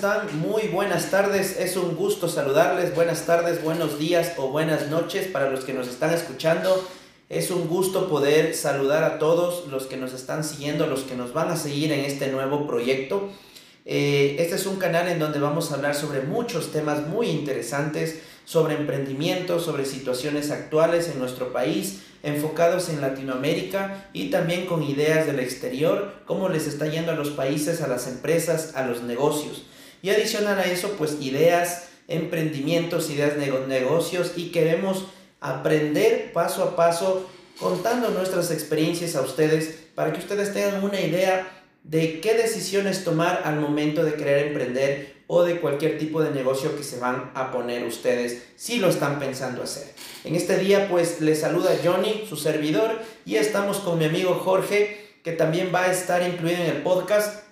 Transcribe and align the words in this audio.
están? 0.00 0.40
Muy 0.40 0.68
buenas 0.68 1.10
tardes, 1.10 1.58
es 1.58 1.76
un 1.76 1.94
gusto 1.94 2.26
saludarles. 2.26 2.94
Buenas 2.94 3.26
tardes, 3.26 3.62
buenos 3.62 3.98
días 3.98 4.32
o 4.38 4.48
buenas 4.48 4.88
noches 4.88 5.26
para 5.26 5.50
los 5.50 5.62
que 5.66 5.74
nos 5.74 5.88
están 5.88 6.14
escuchando. 6.14 6.88
Es 7.28 7.50
un 7.50 7.68
gusto 7.68 8.08
poder 8.08 8.54
saludar 8.54 9.04
a 9.04 9.18
todos 9.18 9.66
los 9.66 9.84
que 9.84 9.98
nos 9.98 10.14
están 10.14 10.42
siguiendo, 10.42 10.86
los 10.86 11.02
que 11.02 11.16
nos 11.16 11.34
van 11.34 11.50
a 11.50 11.56
seguir 11.56 11.92
en 11.92 12.00
este 12.00 12.28
nuevo 12.28 12.66
proyecto. 12.66 13.28
Eh, 13.84 14.36
este 14.38 14.54
es 14.54 14.64
un 14.64 14.76
canal 14.76 15.06
en 15.06 15.18
donde 15.18 15.38
vamos 15.38 15.70
a 15.70 15.74
hablar 15.74 15.94
sobre 15.94 16.22
muchos 16.22 16.72
temas 16.72 17.06
muy 17.06 17.26
interesantes, 17.26 18.22
sobre 18.46 18.76
emprendimiento, 18.76 19.60
sobre 19.60 19.84
situaciones 19.84 20.50
actuales 20.50 21.10
en 21.10 21.18
nuestro 21.18 21.52
país, 21.52 22.00
enfocados 22.22 22.88
en 22.88 23.02
Latinoamérica 23.02 24.08
y 24.14 24.30
también 24.30 24.64
con 24.64 24.82
ideas 24.82 25.26
del 25.26 25.40
exterior, 25.40 26.14
cómo 26.24 26.48
les 26.48 26.66
está 26.66 26.86
yendo 26.86 27.12
a 27.12 27.16
los 27.16 27.28
países, 27.28 27.82
a 27.82 27.86
las 27.86 28.06
empresas, 28.06 28.72
a 28.76 28.86
los 28.86 29.02
negocios. 29.02 29.66
Y 30.02 30.10
adicional 30.10 30.58
a 30.58 30.64
eso, 30.64 30.94
pues 30.98 31.16
ideas, 31.20 31.88
emprendimientos, 32.08 33.10
ideas 33.10 33.36
de 33.36 33.50
negocios 33.66 34.32
y 34.36 34.50
queremos 34.50 35.06
aprender 35.40 36.32
paso 36.32 36.62
a 36.62 36.76
paso 36.76 37.28
contando 37.58 38.10
nuestras 38.10 38.50
experiencias 38.50 39.16
a 39.16 39.22
ustedes 39.22 39.78
para 39.94 40.12
que 40.12 40.18
ustedes 40.18 40.52
tengan 40.52 40.82
una 40.82 41.00
idea 41.00 41.46
de 41.84 42.20
qué 42.20 42.34
decisiones 42.34 43.04
tomar 43.04 43.42
al 43.44 43.60
momento 43.60 44.04
de 44.04 44.14
querer 44.14 44.48
emprender 44.48 45.20
o 45.26 45.44
de 45.44 45.60
cualquier 45.60 45.98
tipo 45.98 46.22
de 46.22 46.30
negocio 46.30 46.76
que 46.76 46.82
se 46.82 46.98
van 46.98 47.30
a 47.34 47.52
poner 47.52 47.84
ustedes 47.84 48.42
si 48.56 48.80
lo 48.80 48.88
están 48.88 49.20
pensando 49.20 49.62
hacer. 49.62 49.94
En 50.24 50.34
este 50.34 50.58
día 50.58 50.88
pues 50.88 51.20
les 51.20 51.40
saluda 51.40 51.70
Johnny, 51.84 52.24
su 52.28 52.36
servidor, 52.36 52.98
y 53.24 53.36
estamos 53.36 53.78
con 53.78 53.98
mi 53.98 54.06
amigo 54.06 54.34
Jorge, 54.34 55.18
que 55.22 55.32
también 55.32 55.70
va 55.72 55.84
a 55.84 55.92
estar 55.92 56.26
incluido 56.26 56.58
en 56.58 56.70
el 56.70 56.82
podcast. 56.82 57.44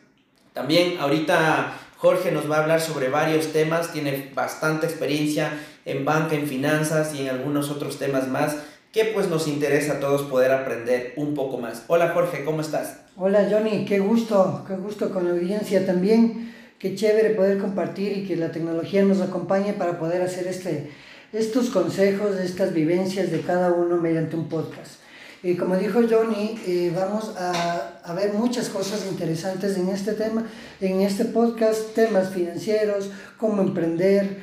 También 0.55 0.99
ahorita 0.99 1.88
Jorge 1.99 2.31
nos 2.31 2.49
va 2.49 2.59
a 2.59 2.63
hablar 2.63 2.81
sobre 2.81 3.09
varios 3.09 3.53
temas, 3.53 3.93
tiene 3.93 4.31
bastante 4.33 4.87
experiencia 4.87 5.59
en 5.85 6.05
banca, 6.05 6.37
en 6.37 6.47
finanzas 6.47 7.13
y 7.13 7.23
en 7.23 7.29
algunos 7.29 7.71
otros 7.71 7.99
temas 7.99 8.29
más 8.29 8.57
que 8.93 9.07
pues 9.07 9.29
nos 9.29 9.49
interesa 9.49 9.95
a 9.95 10.01
todos 10.01 10.23
poder 10.23 10.53
aprender 10.53 11.13
un 11.17 11.35
poco 11.35 11.59
más. 11.59 11.83
Hola 11.89 12.11
Jorge, 12.11 12.45
¿cómo 12.45 12.61
estás? 12.61 13.01
Hola 13.17 13.49
Johnny, 13.51 13.85
qué 13.85 13.99
gusto, 13.99 14.65
qué 14.69 14.77
gusto 14.77 15.11
con 15.11 15.25
la 15.25 15.33
audiencia 15.33 15.85
también. 15.85 16.55
Qué 16.79 16.95
chévere 16.95 17.31
poder 17.31 17.59
compartir 17.59 18.17
y 18.17 18.25
que 18.25 18.37
la 18.37 18.53
tecnología 18.53 19.03
nos 19.03 19.21
acompañe 19.21 19.73
para 19.73 19.99
poder 19.99 20.23
hacer 20.23 20.47
este, 20.47 20.93
estos 21.33 21.71
consejos, 21.71 22.37
estas 22.37 22.73
vivencias 22.73 23.33
de 23.33 23.41
cada 23.41 23.73
uno 23.73 23.97
mediante 23.97 24.37
un 24.37 24.49
podcast. 24.49 24.98
Y 25.43 25.55
como 25.55 25.77
dijo 25.77 26.01
Johnny, 26.09 26.59
eh, 26.67 26.93
vamos 26.95 27.37
a, 27.37 28.01
a, 28.03 28.15
ver 28.15 28.33
muchas 28.33 28.69
cosas 28.69 29.07
interesantes 29.09 29.77
en 29.77 29.89
este 29.89 30.15
tema, 30.15 30.45
en 30.81 31.01
este 31.03 31.27
podcast, 31.27 31.95
temas 31.95 32.31
financieros, 32.31 33.11
cómo 33.37 33.63
emprender. 33.63 34.39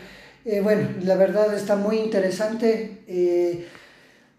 Eh, 0.45 0.61
bueno, 0.61 0.87
la 1.01 1.15
verdad 1.15 1.53
está 1.53 1.75
muy 1.75 1.97
interesante. 1.97 3.03
Eh, 3.07 3.67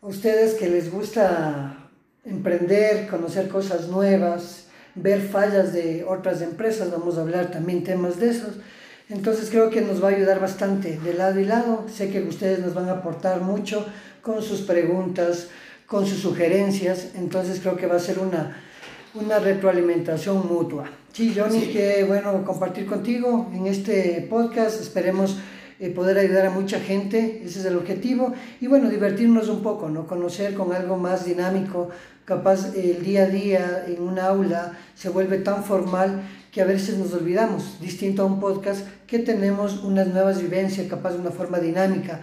ustedes 0.01 0.55
que 0.55 0.69
les 0.69 0.91
gusta 0.91 1.91
emprender, 2.25 3.09
conocer 3.09 3.49
cosas 3.49 3.89
nuevas, 3.89 4.69
ver 4.95 5.21
fallas 5.21 5.73
de 5.73 6.05
otras 6.09 6.43
empresas, 6.43 6.91
vamos 6.91 7.19
a 7.19 7.23
hablar 7.23 7.51
también 7.51 7.85
temas 7.85 8.19
de 8.19 8.31
esos. 8.31 8.55
Entonces 9.09 9.51
creo 9.51 9.69
que 9.71 9.83
nos 9.83 10.03
va 10.03 10.09
a 10.09 10.13
ayudar 10.13 10.41
bastante 10.41 10.99
de 10.99 11.13
lado 11.13 11.39
y 11.39 11.45
lado. 11.45 11.85
Sé 11.93 12.11
que 12.11 12.23
ustedes 12.23 12.61
nos 12.61 12.73
van 12.73 12.89
a 12.89 12.93
aportar 12.93 13.41
mucho 13.41 13.85
con 14.23 14.43
sus 14.43 14.63
preguntas, 14.63 15.49
con 15.87 16.07
sus 16.07 16.21
sugerencias. 16.21 17.09
Entonces 17.15 17.61
creo 17.61 17.77
que 17.77 17.87
va 17.87 17.97
a 17.97 18.01
ser 18.01 18.19
una, 18.19 18.63
una 19.15 19.39
retroalimentación 19.39 20.47
mutua. 20.47 20.91
Sí, 21.13 21.35
Johnny, 21.37 21.69
qué 21.73 22.05
bueno 22.05 22.45
compartir 22.45 22.87
contigo 22.87 23.51
en 23.55 23.67
este 23.67 24.27
podcast. 24.29 24.81
Esperemos 24.81 25.39
eh, 25.79 25.91
poder 25.91 26.17
ayudar 26.17 26.47
a 26.47 26.51
mucha 26.51 26.81
gente, 26.81 27.43
ese 27.45 27.61
es 27.61 27.67
el 27.67 27.77
objetivo, 27.77 28.33
y 28.63 28.67
bueno, 28.67 28.89
divertirnos 28.89 29.49
un 29.49 29.63
poco, 29.63 29.91
¿no? 29.91 30.07
Conocer 30.07 30.55
con 30.55 30.73
algo 30.73 30.97
más 30.97 31.27
dinámico, 31.27 31.91
capaz 32.25 32.75
el 32.75 33.05
día 33.05 33.25
a 33.25 33.27
día 33.27 33.85
en 33.87 34.03
un 34.03 34.19
aula 34.19 34.73
se 34.95 35.11
vuelve 35.11 35.37
tan 35.37 35.65
formal 35.65 36.23
que 36.51 36.63
a 36.63 36.65
veces 36.65 36.97
nos 36.97 37.13
olvidamos, 37.13 37.79
distinto 37.79 38.23
a 38.23 38.25
un 38.25 38.41
podcast, 38.41 38.87
que 39.07 39.19
tenemos 39.19 39.85
unas 39.85 40.07
nuevas 40.07 40.41
vivencias, 40.41 40.87
capaz 40.87 41.13
de 41.13 41.19
una 41.19 41.31
forma 41.31 41.59
dinámica. 41.59 42.23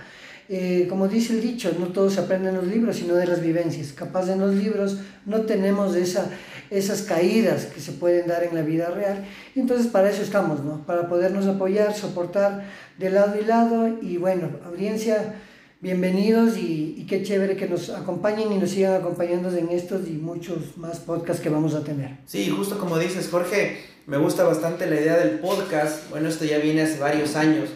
Eh, 0.49 0.87
como 0.89 1.07
dice 1.07 1.33
el 1.33 1.41
dicho, 1.41 1.73
no 1.79 1.87
todos 1.87 2.17
aprenden 2.17 2.55
los 2.55 2.67
libros, 2.67 2.97
sino 2.97 3.15
de 3.15 3.25
las 3.25 3.41
vivencias. 3.41 3.93
Capaz 3.93 4.29
en 4.29 4.39
los 4.39 4.53
libros 4.53 4.97
no 5.25 5.41
tenemos 5.41 5.95
esa, 5.95 6.29
esas 6.69 7.03
caídas 7.03 7.65
que 7.65 7.79
se 7.79 7.93
pueden 7.93 8.27
dar 8.27 8.43
en 8.43 8.55
la 8.55 8.61
vida 8.61 8.89
real. 8.89 9.25
Entonces 9.55 9.87
para 9.87 10.09
eso 10.09 10.21
estamos, 10.21 10.63
¿no? 10.63 10.85
Para 10.85 11.07
podernos 11.07 11.47
apoyar, 11.47 11.95
soportar 11.95 12.65
de 12.97 13.09
lado 13.09 13.39
y 13.39 13.45
lado. 13.45 13.87
Y 14.01 14.17
bueno, 14.17 14.49
audiencia, 14.65 15.35
bienvenidos 15.79 16.57
y, 16.57 16.95
y, 16.97 17.05
qué 17.07 17.23
chévere 17.23 17.55
que 17.55 17.67
nos 17.67 17.89
acompañen 17.89 18.51
y 18.51 18.57
nos 18.57 18.71
sigan 18.71 18.95
acompañando 18.95 19.49
en 19.55 19.69
estos 19.69 20.07
y 20.07 20.13
muchos 20.13 20.77
más 20.77 20.99
podcasts 20.99 21.41
que 21.41 21.49
vamos 21.49 21.73
a 21.73 21.83
tener. 21.83 22.17
Sí, 22.25 22.49
justo 22.49 22.77
como 22.77 22.99
dices, 22.99 23.29
Jorge, 23.29 23.77
me 24.07 24.17
gusta 24.17 24.43
bastante 24.43 24.87
la 24.87 24.99
idea 24.99 25.17
del 25.17 25.39
podcast. 25.39 26.09
Bueno, 26.09 26.27
esto 26.27 26.43
ya 26.43 26.57
viene 26.57 26.81
hace 26.81 26.99
varios 26.99 27.37
años. 27.37 27.69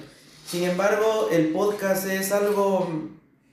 Sin 0.47 0.63
embargo, 0.63 1.27
el 1.29 1.49
podcast 1.49 2.07
es 2.07 2.31
algo 2.31 2.89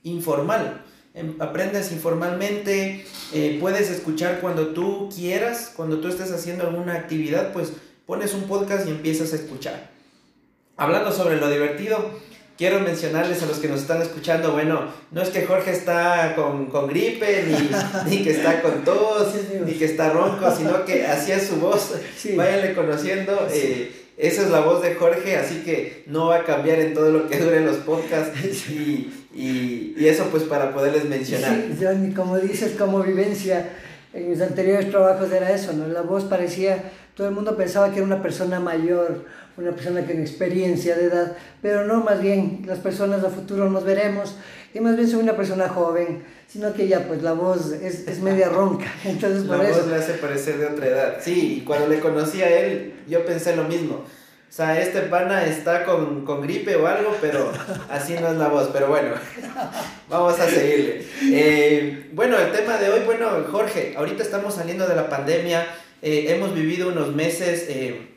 informal. 0.03 0.81
Em, 1.13 1.35
aprendes 1.39 1.91
informalmente, 1.91 3.05
eh, 3.33 3.57
puedes 3.59 3.89
escuchar 3.89 4.39
cuando 4.39 4.67
tú 4.67 5.09
quieras, 5.13 5.73
cuando 5.75 5.99
tú 5.99 6.07
estés 6.07 6.31
haciendo 6.31 6.65
alguna 6.65 6.93
actividad, 6.93 7.51
pues 7.51 7.73
pones 8.05 8.33
un 8.33 8.43
podcast 8.43 8.87
y 8.87 8.91
empiezas 8.91 9.33
a 9.33 9.35
escuchar. 9.35 9.89
Hablando 10.77 11.11
sobre 11.11 11.35
lo 11.35 11.49
divertido, 11.49 12.11
quiero 12.57 12.79
mencionarles 12.79 13.43
a 13.43 13.45
los 13.45 13.57
que 13.57 13.67
nos 13.67 13.81
están 13.81 14.01
escuchando, 14.01 14.53
bueno, 14.53 14.87
no 15.11 15.21
es 15.21 15.29
que 15.29 15.45
Jorge 15.45 15.71
está 15.71 16.33
con, 16.35 16.67
con 16.67 16.87
gripe, 16.87 17.43
ni, 17.43 18.09
ni, 18.17 18.23
que 18.23 18.31
está 18.31 18.61
con 18.61 18.85
tos, 18.85 19.33
ni 19.65 19.73
que 19.73 19.85
está 19.85 20.11
ronco, 20.11 20.49
sino 20.55 20.85
que 20.85 21.05
así 21.05 21.33
es 21.33 21.47
su 21.47 21.57
voz. 21.57 21.93
Sí. 22.15 22.37
Váyanle 22.37 22.73
conociendo. 22.73 23.47
Eh, 23.51 24.04
esa 24.17 24.43
es 24.43 24.49
la 24.49 24.61
voz 24.61 24.81
de 24.81 24.95
Jorge, 24.95 25.35
así 25.35 25.63
que 25.63 26.03
no 26.07 26.27
va 26.27 26.37
a 26.37 26.43
cambiar 26.45 26.79
en 26.79 26.93
todo 26.93 27.11
lo 27.11 27.27
que 27.27 27.39
duren 27.39 27.65
los 27.65 27.77
podcasts. 27.77 28.37
Y, 28.69 29.11
y, 29.33 29.95
y 29.97 30.07
eso 30.07 30.29
pues 30.31 30.43
para 30.43 30.73
poderles 30.73 31.05
mencionar. 31.05 31.61
Sí, 31.67 31.83
Johnny, 31.83 32.13
como 32.13 32.39
dices, 32.39 32.75
como 32.77 33.03
vivencia, 33.03 33.69
en 34.13 34.29
mis 34.29 34.41
anteriores 34.41 34.89
trabajos 34.89 35.29
era 35.31 35.51
eso, 35.51 35.73
¿no? 35.73 35.87
La 35.87 36.01
voz 36.01 36.23
parecía, 36.23 36.91
todo 37.15 37.27
el 37.27 37.33
mundo 37.33 37.57
pensaba 37.57 37.89
que 37.89 37.97
era 37.97 38.05
una 38.05 38.21
persona 38.21 38.61
mayor, 38.61 39.25
una 39.57 39.71
persona 39.71 40.05
con 40.05 40.21
experiencia 40.21 40.95
de 40.95 41.07
edad, 41.07 41.35
pero 41.61 41.85
no, 41.85 42.01
más 42.01 42.21
bien 42.21 42.63
las 42.65 42.79
personas 42.79 43.25
a 43.25 43.29
futuro 43.29 43.69
nos 43.69 43.83
veremos 43.83 44.35
y 44.75 44.79
más 44.81 44.97
bien 44.97 45.09
soy 45.09 45.21
una 45.21 45.37
persona 45.37 45.69
joven, 45.69 46.23
sino 46.47 46.73
que 46.73 46.87
ya 46.87 47.07
pues 47.07 47.23
la 47.23 47.31
voz 47.31 47.71
es, 47.71 48.07
es 48.07 48.19
media 48.19 48.49
ronca, 48.49 48.93
entonces 49.05 49.45
por 49.45 49.57
la 49.57 49.69
eso... 49.69 49.79
voz 49.79 49.87
le 49.87 49.95
hace 49.95 50.13
parecer 50.15 50.59
de 50.59 50.65
otra 50.67 50.85
edad, 50.85 51.15
sí, 51.21 51.59
y 51.59 51.61
cuando 51.61 51.87
le 51.87 51.99
conocí 51.99 52.41
a 52.41 52.59
él 52.59 52.93
yo 53.07 53.25
pensé 53.25 53.55
lo 53.55 53.63
mismo, 53.63 54.03
o 54.55 54.57
sea, 54.57 54.79
este 54.79 55.01
pana 55.01 55.45
está 55.45 55.83
con, 55.83 56.23
con, 56.23 56.41
gripe 56.41 56.77
o 56.77 56.87
algo, 56.87 57.17
pero 57.19 57.51
así 57.89 58.13
no 58.13 58.29
es 58.29 58.37
la 58.37 58.47
voz. 58.47 58.69
Pero 58.71 58.87
bueno, 58.87 59.09
vamos 60.09 60.39
a 60.39 60.49
seguirle. 60.49 61.03
Eh, 61.23 62.09
bueno, 62.13 62.37
el 62.39 62.53
tema 62.53 62.77
de 62.77 62.89
hoy, 62.89 63.01
bueno, 63.05 63.27
Jorge, 63.51 63.95
ahorita 63.97 64.23
estamos 64.23 64.53
saliendo 64.53 64.87
de 64.87 64.95
la 64.95 65.09
pandemia, 65.09 65.67
eh, 66.01 66.27
hemos 66.29 66.55
vivido 66.55 66.87
unos 66.87 67.13
meses 67.13 67.65
eh, 67.67 68.15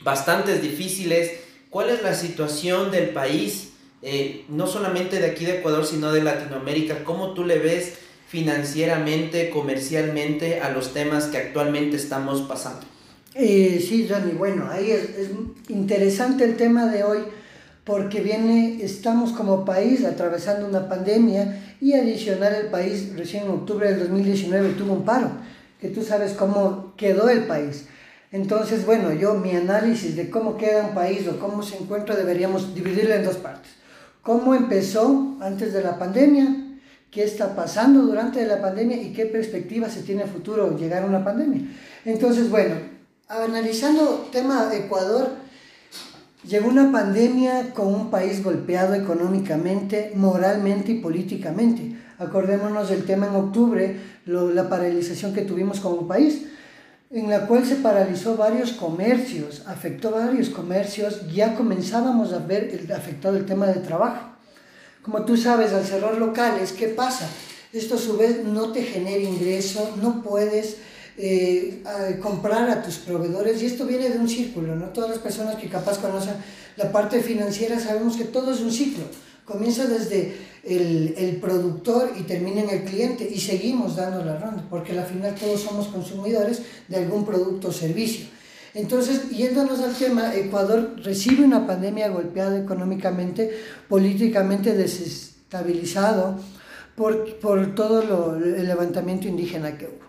bastante 0.00 0.58
difíciles. 0.58 1.30
¿Cuál 1.70 1.90
es 1.90 2.02
la 2.02 2.14
situación 2.14 2.90
del 2.90 3.10
país, 3.10 3.67
eh, 4.02 4.44
no 4.48 4.66
solamente 4.66 5.20
de 5.20 5.26
aquí 5.26 5.44
de 5.44 5.58
Ecuador, 5.58 5.84
sino 5.84 6.12
de 6.12 6.22
Latinoamérica? 6.22 7.04
¿Cómo 7.04 7.34
tú 7.34 7.44
le 7.44 7.58
ves 7.58 7.94
financieramente, 8.28 9.50
comercialmente 9.50 10.60
a 10.60 10.70
los 10.70 10.92
temas 10.92 11.26
que 11.26 11.38
actualmente 11.38 11.96
estamos 11.96 12.42
pasando? 12.42 12.86
Eh, 13.34 13.84
sí, 13.86 14.08
Johnny, 14.08 14.32
bueno, 14.32 14.68
ahí 14.70 14.90
es, 14.90 15.10
es, 15.16 15.30
interesante 15.68 16.44
el 16.44 16.56
tema 16.56 16.86
de 16.86 17.04
hoy 17.04 17.18
porque 17.84 18.20
viene, 18.20 18.82
estamos 18.82 19.32
como 19.32 19.64
país 19.64 20.04
atravesando 20.04 20.66
una 20.66 20.88
pandemia 20.88 21.76
y 21.80 21.94
adicional 21.94 22.54
el 22.54 22.66
país 22.66 23.14
recién 23.16 23.44
en 23.44 23.50
octubre 23.50 23.88
del 23.88 24.00
2019 24.00 24.74
tuvo 24.74 24.92
un 24.92 25.04
paro, 25.04 25.30
que 25.80 25.88
tú 25.88 26.02
sabes 26.02 26.32
cómo 26.32 26.92
quedó 26.96 27.30
el 27.30 27.44
país. 27.44 27.86
Entonces, 28.30 28.84
bueno, 28.84 29.12
yo 29.12 29.34
mi 29.34 29.52
análisis 29.52 30.16
de 30.16 30.28
cómo 30.28 30.58
queda 30.58 30.88
un 30.88 30.94
país 30.94 31.26
o 31.28 31.38
cómo 31.38 31.62
se 31.62 31.76
encuentra 31.76 32.14
deberíamos 32.14 32.74
dividirlo 32.74 33.14
en 33.14 33.24
dos 33.24 33.36
partes. 33.36 33.77
¿Cómo 34.28 34.54
empezó 34.54 35.38
antes 35.40 35.72
de 35.72 35.82
la 35.82 35.98
pandemia? 35.98 36.54
¿Qué 37.10 37.24
está 37.24 37.56
pasando 37.56 38.02
durante 38.02 38.44
la 38.44 38.60
pandemia? 38.60 39.00
¿Y 39.00 39.14
qué 39.14 39.24
perspectiva 39.24 39.88
se 39.88 40.02
tiene 40.02 40.24
a 40.24 40.26
futuro 40.26 40.76
llegar 40.76 41.02
a 41.02 41.06
una 41.06 41.24
pandemia? 41.24 41.62
Entonces, 42.04 42.50
bueno, 42.50 42.74
analizando 43.26 44.28
tema 44.30 44.68
Ecuador, 44.74 45.30
llegó 46.46 46.68
una 46.68 46.92
pandemia 46.92 47.72
con 47.72 47.86
un 47.86 48.10
país 48.10 48.44
golpeado 48.44 48.92
económicamente, 48.92 50.12
moralmente 50.14 50.92
y 50.92 51.00
políticamente. 51.00 51.96
Acordémonos 52.18 52.90
del 52.90 53.06
tema 53.06 53.28
en 53.28 53.34
octubre, 53.34 53.96
lo, 54.26 54.52
la 54.52 54.68
paralización 54.68 55.32
que 55.32 55.40
tuvimos 55.40 55.80
como 55.80 56.06
país. 56.06 56.48
En 57.10 57.30
la 57.30 57.46
cual 57.46 57.64
se 57.64 57.76
paralizó 57.76 58.36
varios 58.36 58.72
comercios, 58.72 59.62
afectó 59.66 60.10
varios 60.10 60.50
comercios, 60.50 61.22
ya 61.32 61.54
comenzábamos 61.54 62.32
a 62.32 62.38
ver 62.38 62.64
el, 62.64 62.92
afectado 62.92 63.36
el 63.36 63.46
tema 63.46 63.66
de 63.66 63.80
trabajo. 63.80 64.28
Como 65.02 65.24
tú 65.24 65.36
sabes, 65.36 65.72
al 65.72 65.84
cerrar 65.84 66.18
locales, 66.18 66.72
¿qué 66.72 66.88
pasa? 66.88 67.26
Esto 67.72 67.94
a 67.94 67.98
su 67.98 68.16
vez 68.16 68.44
no 68.44 68.72
te 68.72 68.82
genera 68.82 69.22
ingreso, 69.22 69.96
no 70.02 70.22
puedes 70.22 70.76
eh, 71.16 71.82
comprar 72.20 72.68
a 72.68 72.82
tus 72.82 72.96
proveedores 72.98 73.62
y 73.62 73.66
esto 73.66 73.86
viene 73.86 74.10
de 74.10 74.18
un 74.18 74.28
círculo, 74.28 74.76
¿no? 74.76 74.86
Todas 74.90 75.10
las 75.10 75.18
personas 75.18 75.56
que 75.56 75.68
capaz 75.68 75.98
conocen 75.98 76.34
la 76.76 76.92
parte 76.92 77.20
financiera 77.20 77.80
sabemos 77.80 78.16
que 78.16 78.24
todo 78.24 78.52
es 78.52 78.60
un 78.60 78.70
ciclo. 78.70 79.04
Comienza 79.48 79.86
desde 79.86 80.36
el, 80.62 81.14
el, 81.16 81.36
productor 81.36 82.12
y 82.18 82.24
termina 82.24 82.60
en 82.60 82.68
el 82.68 82.84
cliente 82.84 83.26
y 83.26 83.40
seguimos 83.40 83.96
dando 83.96 84.22
la 84.22 84.38
ronda, 84.38 84.62
porque 84.68 84.92
al 84.92 85.06
final 85.06 85.34
todos 85.34 85.62
somos 85.62 85.88
consumidores 85.88 86.60
de 86.86 86.96
algún 86.96 87.24
producto 87.24 87.68
o 87.68 87.72
servicio. 87.72 88.26
Entonces, 88.74 89.30
yéndonos 89.30 89.80
al 89.80 89.94
tema, 89.94 90.34
Ecuador 90.34 90.96
recibe 91.02 91.44
una 91.44 91.66
pandemia 91.66 92.10
golpeada 92.10 92.58
económicamente, 92.58 93.58
políticamente 93.88 94.74
desestabilizado 94.74 96.38
por, 96.94 97.36
por 97.36 97.74
todo 97.74 98.36
el 98.36 98.66
levantamiento 98.66 99.28
indígena 99.28 99.78
que 99.78 99.86
hubo. 99.86 100.07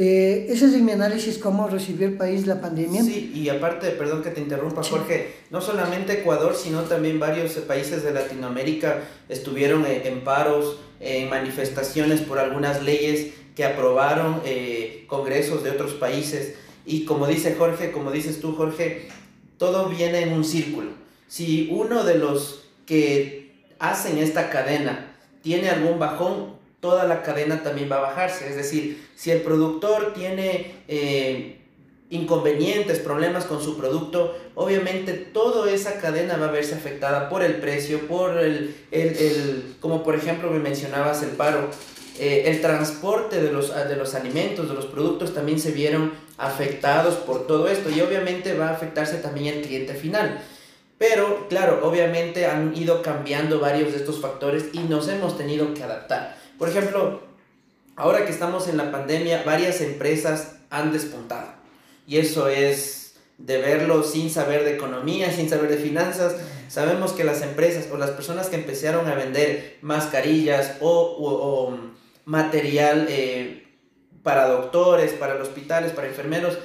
Eh, 0.00 0.46
ese 0.48 0.66
es 0.66 0.80
mi 0.80 0.92
análisis, 0.92 1.38
cómo 1.38 1.66
recibió 1.66 2.06
el 2.06 2.16
país 2.16 2.46
la 2.46 2.60
pandemia. 2.60 3.02
Sí, 3.02 3.32
y 3.34 3.48
aparte, 3.48 3.90
perdón 3.90 4.22
que 4.22 4.30
te 4.30 4.40
interrumpa, 4.40 4.84
Jorge, 4.84 5.34
no 5.50 5.60
solamente 5.60 6.20
Ecuador, 6.20 6.54
sino 6.54 6.82
también 6.82 7.18
varios 7.18 7.54
países 7.54 8.04
de 8.04 8.12
Latinoamérica 8.12 9.00
estuvieron 9.28 9.84
en 9.84 10.22
paros, 10.22 10.78
en 11.00 11.28
manifestaciones 11.28 12.20
por 12.20 12.38
algunas 12.38 12.80
leyes 12.80 13.32
que 13.56 13.64
aprobaron 13.64 14.40
eh, 14.44 15.04
congresos 15.08 15.64
de 15.64 15.70
otros 15.70 15.94
países. 15.94 16.54
Y 16.86 17.04
como 17.04 17.26
dice 17.26 17.56
Jorge, 17.56 17.90
como 17.90 18.12
dices 18.12 18.40
tú, 18.40 18.54
Jorge, 18.54 19.08
todo 19.56 19.88
viene 19.88 20.20
en 20.20 20.32
un 20.32 20.44
círculo. 20.44 20.90
Si 21.26 21.70
uno 21.72 22.04
de 22.04 22.18
los 22.18 22.68
que 22.86 23.50
hacen 23.80 24.18
esta 24.18 24.48
cadena 24.48 25.16
tiene 25.42 25.70
algún 25.70 25.98
bajón, 25.98 26.57
toda 26.80 27.04
la 27.04 27.22
cadena 27.22 27.62
también 27.62 27.90
va 27.90 27.96
a 27.96 28.00
bajarse. 28.00 28.48
Es 28.48 28.56
decir, 28.56 29.08
si 29.14 29.30
el 29.30 29.42
productor 29.42 30.14
tiene 30.14 30.74
eh, 30.86 31.58
inconvenientes, 32.10 33.00
problemas 33.00 33.44
con 33.44 33.62
su 33.62 33.76
producto, 33.76 34.36
obviamente 34.54 35.12
toda 35.12 35.70
esa 35.70 36.00
cadena 36.00 36.36
va 36.36 36.46
a 36.46 36.50
verse 36.52 36.74
afectada 36.74 37.28
por 37.28 37.42
el 37.42 37.56
precio, 37.56 38.06
por 38.06 38.38
el, 38.38 38.74
el, 38.90 39.76
como 39.80 40.02
por 40.02 40.14
ejemplo 40.14 40.50
me 40.50 40.58
mencionabas 40.58 41.22
el 41.22 41.30
paro, 41.30 41.68
eh, 42.18 42.44
el 42.46 42.60
transporte 42.60 43.40
de 43.40 43.52
los, 43.52 43.74
de 43.74 43.96
los 43.96 44.14
alimentos, 44.14 44.68
de 44.68 44.74
los 44.74 44.86
productos 44.86 45.34
también 45.34 45.60
se 45.60 45.72
vieron 45.72 46.12
afectados 46.36 47.14
por 47.16 47.46
todo 47.46 47.68
esto 47.68 47.90
y 47.90 48.00
obviamente 48.00 48.54
va 48.54 48.68
a 48.68 48.72
afectarse 48.72 49.18
también 49.18 49.58
el 49.58 49.62
cliente 49.62 49.94
final. 49.94 50.40
Pero 50.96 51.46
claro, 51.48 51.80
obviamente 51.84 52.46
han 52.46 52.76
ido 52.76 53.02
cambiando 53.02 53.60
varios 53.60 53.92
de 53.92 53.98
estos 53.98 54.20
factores 54.20 54.66
y 54.72 54.80
nos 54.80 55.08
hemos 55.08 55.38
tenido 55.38 55.72
que 55.74 55.84
adaptar. 55.84 56.37
Por 56.58 56.68
ejemplo, 56.68 57.22
ahora 57.96 58.24
que 58.24 58.32
estamos 58.32 58.68
en 58.68 58.76
la 58.76 58.90
pandemia, 58.90 59.44
varias 59.44 59.80
empresas 59.80 60.56
han 60.70 60.92
despuntado. 60.92 61.48
Y 62.06 62.18
eso 62.18 62.48
es 62.48 63.14
de 63.38 63.58
verlo 63.58 64.02
sin 64.02 64.30
saber 64.30 64.64
de 64.64 64.74
economía, 64.74 65.32
sin 65.36 65.48
saber 65.48 65.70
de 65.70 65.76
finanzas. 65.76 66.36
Sabemos 66.68 67.12
que 67.12 67.24
las 67.24 67.42
empresas 67.42 67.88
o 67.92 67.96
las 67.96 68.10
personas 68.10 68.48
que 68.48 68.56
empezaron 68.56 69.06
a 69.06 69.14
vender 69.14 69.78
mascarillas 69.80 70.76
o, 70.80 71.78
material 72.24 73.06
eh, 73.08 73.66
para 74.22 74.48
doctores, 74.48 75.12
para 75.12 75.40
hospitales, 75.40 75.92
para 75.92 76.08
enfermeros, 76.08 76.58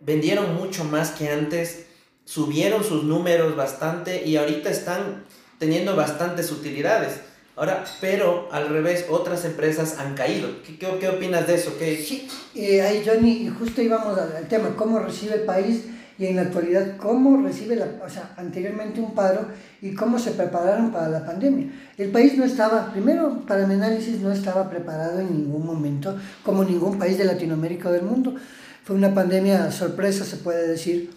vendieron 0.00 0.54
mucho 0.54 0.84
más 0.84 1.10
que 1.10 1.28
antes, 1.28 1.86
subieron 2.24 2.84
sus 2.84 3.02
números 3.02 3.56
bastante 3.56 4.24
y 4.24 4.36
ahorita 4.36 4.70
están 4.70 5.24
teniendo 5.58 5.96
bastantes 5.96 6.52
utilidades. 6.52 7.20
Ahora, 7.58 7.84
pero 8.00 8.48
al 8.52 8.68
revés, 8.68 9.06
otras 9.10 9.44
empresas 9.44 9.98
han 9.98 10.14
caído. 10.14 10.62
¿Qué, 10.62 10.78
qué, 10.78 11.08
opinas 11.08 11.44
de 11.48 11.56
eso? 11.56 11.76
¿Qué... 11.76 11.96
Sí, 11.96 12.28
eh, 12.54 12.82
ahí 12.82 13.02
Johnny, 13.04 13.48
justo 13.48 13.82
íbamos 13.82 14.16
al, 14.16 14.46
tema, 14.46 14.76
cómo 14.76 15.00
recibe 15.00 15.34
el 15.34 15.40
país 15.40 15.86
y 16.20 16.26
en 16.26 16.36
la 16.36 16.42
actualidad 16.42 16.96
cómo 16.98 17.42
recibe, 17.42 17.74
la, 17.74 17.88
o 18.06 18.08
sea, 18.08 18.32
anteriormente 18.36 19.00
un 19.00 19.12
paro 19.12 19.48
y 19.82 19.92
cómo 19.92 20.20
se 20.20 20.30
prepararon 20.30 20.92
para 20.92 21.08
la 21.08 21.26
pandemia. 21.26 21.66
El 21.96 22.10
país 22.12 22.38
no 22.38 22.44
estaba, 22.44 22.92
primero 22.92 23.44
para 23.44 23.66
mi 23.66 23.74
análisis, 23.74 24.20
no 24.20 24.30
estaba 24.30 24.70
preparado 24.70 25.18
en 25.18 25.32
ningún 25.32 25.66
momento, 25.66 26.16
como 26.44 26.62
ningún 26.62 26.96
país 26.96 27.18
de 27.18 27.24
Latinoamérica 27.24 27.88
o 27.88 27.92
del 27.92 28.02
mundo. 28.02 28.36
Fue 28.84 28.94
una 28.94 29.12
pandemia 29.12 29.72
sorpresa, 29.72 30.24
se 30.24 30.36
puede 30.36 30.68
decir. 30.68 31.10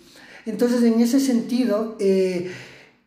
Entonces, 0.48 0.82
en 0.82 1.02
ese 1.02 1.20
sentido, 1.20 1.98
eh, 2.00 2.50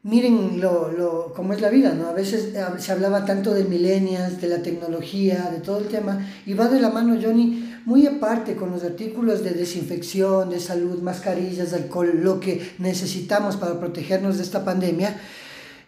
miren 0.05 0.61
lo, 0.61 0.93
lo, 0.93 1.33
cómo 1.35 1.55
es 1.55 1.61
la 1.61 1.71
vida, 1.71 1.95
¿no? 1.95 2.09
A 2.09 2.13
veces 2.13 2.55
eh, 2.55 2.63
se 2.79 2.93
hablaba 2.93 3.25
tanto 3.25 3.53
de 3.53 3.65
milenias, 3.65 4.41
de 4.41 4.49
la 4.49 4.63
tecnología, 4.63 5.51
de 5.51 5.61
todo 5.61 5.79
el 5.79 5.89
tema, 5.89 6.25
y 6.47 6.53
va 6.53 6.69
de 6.69 6.81
la 6.81 6.91
mano, 6.91 7.19
Johnny, 7.21 7.75
muy 7.87 8.07
aparte 8.07 8.55
con 8.55 8.71
los 8.71 8.85
artículos 8.85 9.43
de 9.43 9.51
desinfección, 9.51 10.51
de 10.51 10.61
salud, 10.61 11.03
mascarillas, 11.03 11.73
alcohol, 11.73 12.21
lo 12.23 12.39
que 12.39 12.75
necesitamos 12.79 13.57
para 13.57 13.81
protegernos 13.81 14.37
de 14.37 14.43
esta 14.43 14.65
pandemia. 14.65 15.19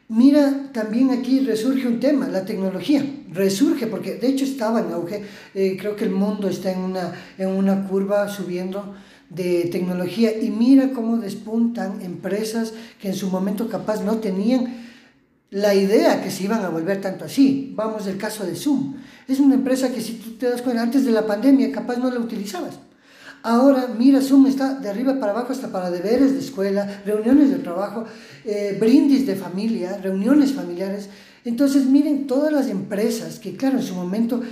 Mira, 0.09 0.71
también 0.73 1.11
aquí 1.11 1.41
resurge 1.41 1.87
un 1.87 2.01
tema, 2.01 2.29
la 2.29 2.45
tecnología, 2.45 3.05
resurge, 3.33 3.87
porque 3.87 4.15
de 4.15 4.29
hecho 4.29 4.45
estaba 4.45 4.81
en 4.81 4.93
auge, 4.93 5.25
eh, 5.55 5.77
creo 5.79 5.97
que 5.97 6.05
el 6.05 6.11
mundo 6.11 6.49
está 6.49 6.71
en 6.71 6.79
una, 6.79 7.13
en 7.37 7.49
una 7.49 7.87
curva 7.89 8.29
subiendo, 8.29 8.95
de 9.31 9.69
tecnología 9.73 10.41
y 10.41 10.51
mira 10.51 10.91
cómo 10.93 11.19
despuntan 11.19 12.01
empresas 12.03 12.73
que 13.01 13.09
en 13.09 13.15
su 13.15 13.29
momento 13.29 13.69
capaz 13.69 14.03
no 14.03 14.19
tenían 14.19 14.87
la 15.51 15.75
idea 15.75 16.23
que 16.23 16.31
se 16.31 16.45
iban 16.45 16.65
a 16.65 16.69
volver 16.69 17.01
tanto 17.01 17.25
así. 17.25 17.73
Vamos 17.75 18.05
del 18.05 18.19
caso 18.19 18.45
de 18.45 18.55
Zoom. 18.55 18.95
Es 19.29 19.41
una 19.41 19.55
empresa 19.55 19.93
que 19.93 20.01
si 20.01 20.15
tú 20.15 20.33
te 20.33 20.49
das 20.49 20.63
cuenta, 20.63 20.83
antes 20.83 21.05
de 21.05 21.13
la 21.13 21.27
pandemia 21.27 21.73
capaz 21.73 21.97
no 21.97 22.11
la 22.11 22.21
utilizabas. 22.21 22.79
Ahora, 23.43 23.89
mira, 23.97 24.21
Zoom 24.21 24.47
está 24.47 24.75
de 24.75 24.89
arriba 24.89 25.21
para 25.21 25.33
abajo 25.33 25.53
hasta 25.53 25.71
para 25.71 25.91
deberes 25.91 26.33
de 26.33 26.41
escuela, 26.41 27.03
reuniones 27.05 27.51
de 27.51 27.59
trabajo, 27.59 28.05
eh, 28.45 28.77
brindis 28.81 29.25
de 29.25 29.37
familia, 29.37 29.99
reuniones 29.99 30.53
familiares. 30.53 31.09
Entonces, 31.45 31.87
miren 31.87 32.27
todas 32.27 32.53
las 32.53 32.69
empresas 32.69 33.39
que, 33.39 33.57
claro, 33.57 33.79
en 33.79 33.85
su 33.85 33.95
momento 33.95 34.43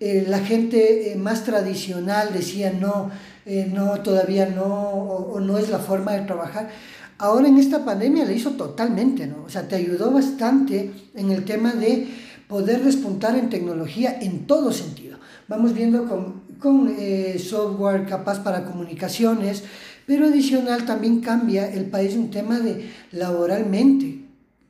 eh, 0.00 0.24
la 0.28 0.38
gente 0.38 1.12
eh, 1.12 1.16
más 1.16 1.44
tradicional 1.44 2.30
decía 2.32 2.72
no, 2.72 3.10
eh, 3.50 3.66
no, 3.72 3.98
todavía 4.02 4.44
no, 4.44 4.66
o, 4.66 5.40
no 5.40 5.56
es 5.56 5.70
la 5.70 5.78
forma 5.78 6.12
de 6.12 6.26
trabajar. 6.26 6.68
Ahora 7.16 7.48
en 7.48 7.56
esta 7.56 7.82
pandemia 7.82 8.26
le 8.26 8.34
hizo 8.34 8.50
totalmente, 8.50 9.26
¿no? 9.26 9.44
O 9.46 9.48
sea, 9.48 9.66
te 9.66 9.76
ayudó 9.76 10.10
bastante 10.10 10.92
en 11.14 11.30
el 11.30 11.46
tema 11.46 11.72
de 11.72 12.08
poder 12.46 12.84
despuntar 12.84 13.36
en 13.36 13.48
tecnología 13.48 14.18
en 14.20 14.46
todo 14.46 14.70
sentido. 14.70 15.18
Vamos 15.48 15.72
viendo 15.72 16.06
con, 16.06 16.42
con 16.58 16.94
eh, 16.98 17.38
software 17.38 18.04
capaz 18.04 18.44
para 18.44 18.66
comunicaciones, 18.66 19.64
pero 20.06 20.26
adicional 20.26 20.84
también 20.84 21.20
cambia 21.20 21.72
el 21.72 21.86
país 21.86 22.16
un 22.16 22.30
tema 22.30 22.60
de 22.60 22.90
laboralmente. 23.12 24.26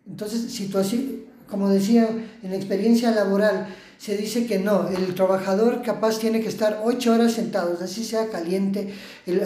Entonces, 0.07 0.53
situación, 0.53 1.25
como 1.51 1.69
decía, 1.69 2.09
en 2.45 2.51
la 2.51 2.57
experiencia 2.57 3.11
laboral, 3.11 3.67
se 3.99 4.17
dice 4.17 4.47
que 4.47 4.61
no, 4.61 4.89
el 4.89 5.15
trabajador 5.15 5.83
capaz 5.83 6.21
tiene 6.21 6.41
que 6.41 6.49
estar 6.49 6.81
ocho 6.85 7.13
horas 7.13 7.33
sentados, 7.33 7.83
así 7.83 8.05
sea 8.05 8.29
caliente, 8.29 8.95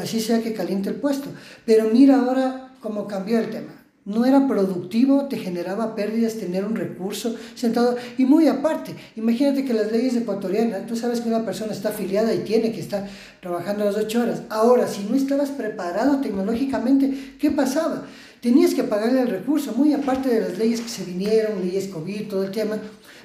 así 0.00 0.20
sea 0.20 0.42
que 0.42 0.52
caliente 0.52 0.90
el 0.90 0.96
puesto. 0.96 1.30
Pero 1.64 1.88
mira 1.90 2.20
ahora 2.20 2.74
cómo 2.80 3.06
cambió 3.06 3.38
el 3.38 3.48
tema. 3.48 3.72
No 4.04 4.24
era 4.24 4.48
productivo, 4.48 5.26
te 5.28 5.36
generaba 5.36 5.94
pérdidas 5.94 6.34
tener 6.34 6.64
un 6.64 6.74
recurso 6.74 7.36
sentado. 7.54 7.96
Y 8.18 8.24
muy 8.24 8.48
aparte, 8.48 8.96
imagínate 9.14 9.64
que 9.64 9.72
las 9.72 9.92
leyes 9.92 10.16
ecuatorianas, 10.16 10.86
tú 10.86 10.96
sabes 10.96 11.20
que 11.20 11.28
una 11.28 11.44
persona 11.44 11.72
está 11.72 11.90
afiliada 11.90 12.34
y 12.34 12.40
tiene 12.40 12.72
que 12.72 12.80
estar 12.80 13.08
trabajando 13.40 13.84
las 13.84 13.96
ocho 13.96 14.22
horas. 14.22 14.42
Ahora, 14.50 14.88
si 14.88 15.04
no 15.04 15.14
estabas 15.14 15.50
preparado 15.50 16.20
tecnológicamente, 16.20 17.36
¿qué 17.38 17.52
pasaba? 17.52 18.04
Tenías 18.42 18.74
que 18.74 18.84
pagarle 18.84 19.22
el 19.22 19.28
recurso, 19.28 19.72
muy 19.72 19.94
aparte 19.94 20.28
de 20.28 20.40
las 20.40 20.58
leyes 20.58 20.82
que 20.82 20.90
se 20.90 21.04
vinieron, 21.04 21.62
leyes 21.62 21.88
COVID, 21.88 22.28
todo 22.28 22.44
el 22.44 22.50
tema 22.50 22.76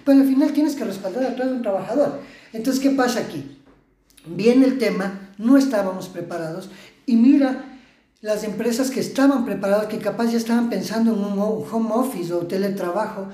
pero 0.07 0.21
al 0.21 0.25
final 0.25 0.53
tienes 0.53 0.73
que 0.73 0.85
respaldar 0.85 1.25
a 1.25 1.35
todo 1.35 1.51
un 1.51 1.61
trabajador. 1.61 2.21
Entonces, 2.53 2.81
¿qué 2.81 2.91
pasa 2.91 3.19
aquí? 3.19 3.57
Viene 4.25 4.65
el 4.65 4.77
tema, 4.77 5.33
no 5.37 5.57
estábamos 5.57 6.07
preparados 6.07 6.69
y 7.05 7.17
mira 7.17 7.65
las 8.21 8.45
empresas 8.45 8.89
que 8.89 9.01
estaban 9.01 9.43
preparadas, 9.43 9.87
que 9.87 9.97
capaz 9.97 10.27
ya 10.27 10.37
estaban 10.37 10.69
pensando 10.69 11.13
en 11.13 11.19
un 11.19 11.37
home 11.37 11.89
office 11.91 12.33
o 12.33 12.47
teletrabajo, 12.47 13.27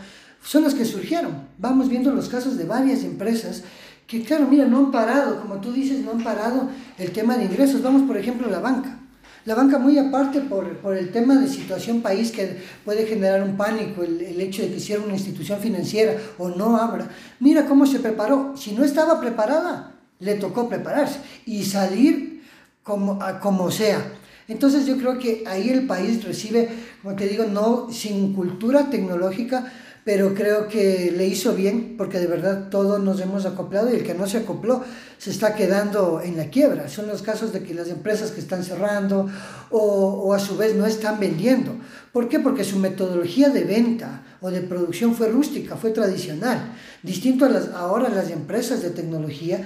son 0.44 0.64
las 0.64 0.74
que 0.74 0.84
surgieron. 0.84 1.48
Vamos 1.60 1.90
viendo 1.90 2.12
los 2.12 2.28
casos 2.28 2.58
de 2.58 2.66
varias 2.66 3.04
empresas 3.04 3.62
que, 4.08 4.24
claro, 4.24 4.48
mira, 4.50 4.66
no 4.66 4.80
han 4.80 4.92
parado, 4.92 5.42
como 5.42 5.62
tú 5.62 5.72
dices, 5.72 6.04
no 6.04 6.14
han 6.14 6.24
parado 6.24 6.70
el 6.98 7.12
tema 7.12 7.38
de 7.38 7.46
ingresos. 7.46 7.84
Vamos, 7.84 8.02
por 8.02 8.18
ejemplo, 8.18 8.48
a 8.48 8.52
la 8.52 8.60
banca. 8.60 8.98
La 9.46 9.56
banca 9.56 9.78
muy 9.78 9.98
aparte 9.98 10.40
por, 10.40 10.78
por, 10.78 10.96
el 10.96 11.12
tema 11.12 11.36
de 11.36 11.50
situación 11.50 12.02
país 12.02 12.32
que 12.32 12.62
puede 12.86 13.06
generar 13.06 13.44
un 13.44 13.58
pánico, 13.58 14.04
el, 14.04 14.22
el 14.22 14.40
hecho 14.40 14.62
de 14.62 14.70
que 14.70 14.78
hiciera 14.78 15.02
una 15.02 15.14
institución 15.14 15.60
financiera 15.60 16.16
o 16.38 16.50
no 16.50 16.78
abra. 16.78 17.10
Mira 17.40 17.66
cómo 17.66 17.86
se 17.86 18.00
preparó. 18.00 18.56
Si 18.56 18.72
no 18.72 18.86
estaba 18.86 19.20
preparada, 19.20 19.96
le 20.20 20.36
tocó 20.36 20.70
prepararse 20.70 21.20
y 21.46 21.64
salir 21.64 22.44
como, 22.84 23.20
como 23.42 23.70
sea. 23.72 24.02
Entonces 24.48 24.86
yo 24.86 24.98
creo 24.98 25.20
que 25.20 25.44
ahí 25.48 25.70
el 25.70 25.88
país 25.88 26.24
recibe, 26.24 26.70
como 27.02 27.16
te 27.16 27.28
digo, 27.28 27.46
no 27.46 27.92
sin 27.92 28.34
cultura 28.34 28.90
tecnológica, 28.90 29.72
pero 30.04 30.34
creo 30.34 30.68
que 30.68 31.14
le 31.16 31.28
hizo 31.28 31.56
bien 31.56 31.96
porque 31.98 32.20
de 32.20 32.28
verdad 32.28 32.70
todos 32.70 33.02
nos 33.02 33.22
hemos 33.22 33.46
acoplado 33.46 33.90
y 33.90 33.96
el 33.96 34.04
que 34.04 34.14
no 34.14 34.28
se 34.28 34.40
acopló 34.40 34.84
se 35.18 35.32
está 35.32 35.56
quedando 35.56 36.20
en 36.22 36.36
la 36.36 36.50
quiebra. 36.50 36.90
Son 36.90 37.08
los 37.08 37.22
casos 37.22 37.54
de 37.54 37.64
que 37.64 37.74
las 37.74 37.88
empresas 37.88 38.32
que 38.32 38.42
están 38.42 38.64
cerrando 38.64 39.30
o, 39.70 39.80
o, 39.80 40.34
a 40.34 40.40
su 40.40 40.58
vez 40.58 40.76
no 40.76 40.86
están 40.86 41.20
vendiendo. 41.20 41.76
¿Por 42.12 42.28
qué? 42.28 42.40
Porque 42.40 42.66
su 42.66 42.80
metodología 42.80 43.50
de 43.50 43.64
venta 43.64 44.24
o 44.42 44.52
de 44.52 44.62
producción 44.62 45.16
fue 45.16 45.30
rústica, 45.30 45.78
fue 45.78 45.92
tradicional. 45.92 46.74
Distinto 47.02 47.46
a 47.46 47.50
las, 47.50 47.70
ahora 47.70 48.10
las 48.10 48.30
empresas 48.30 48.82
de 48.82 48.90
tecnología 48.90 49.66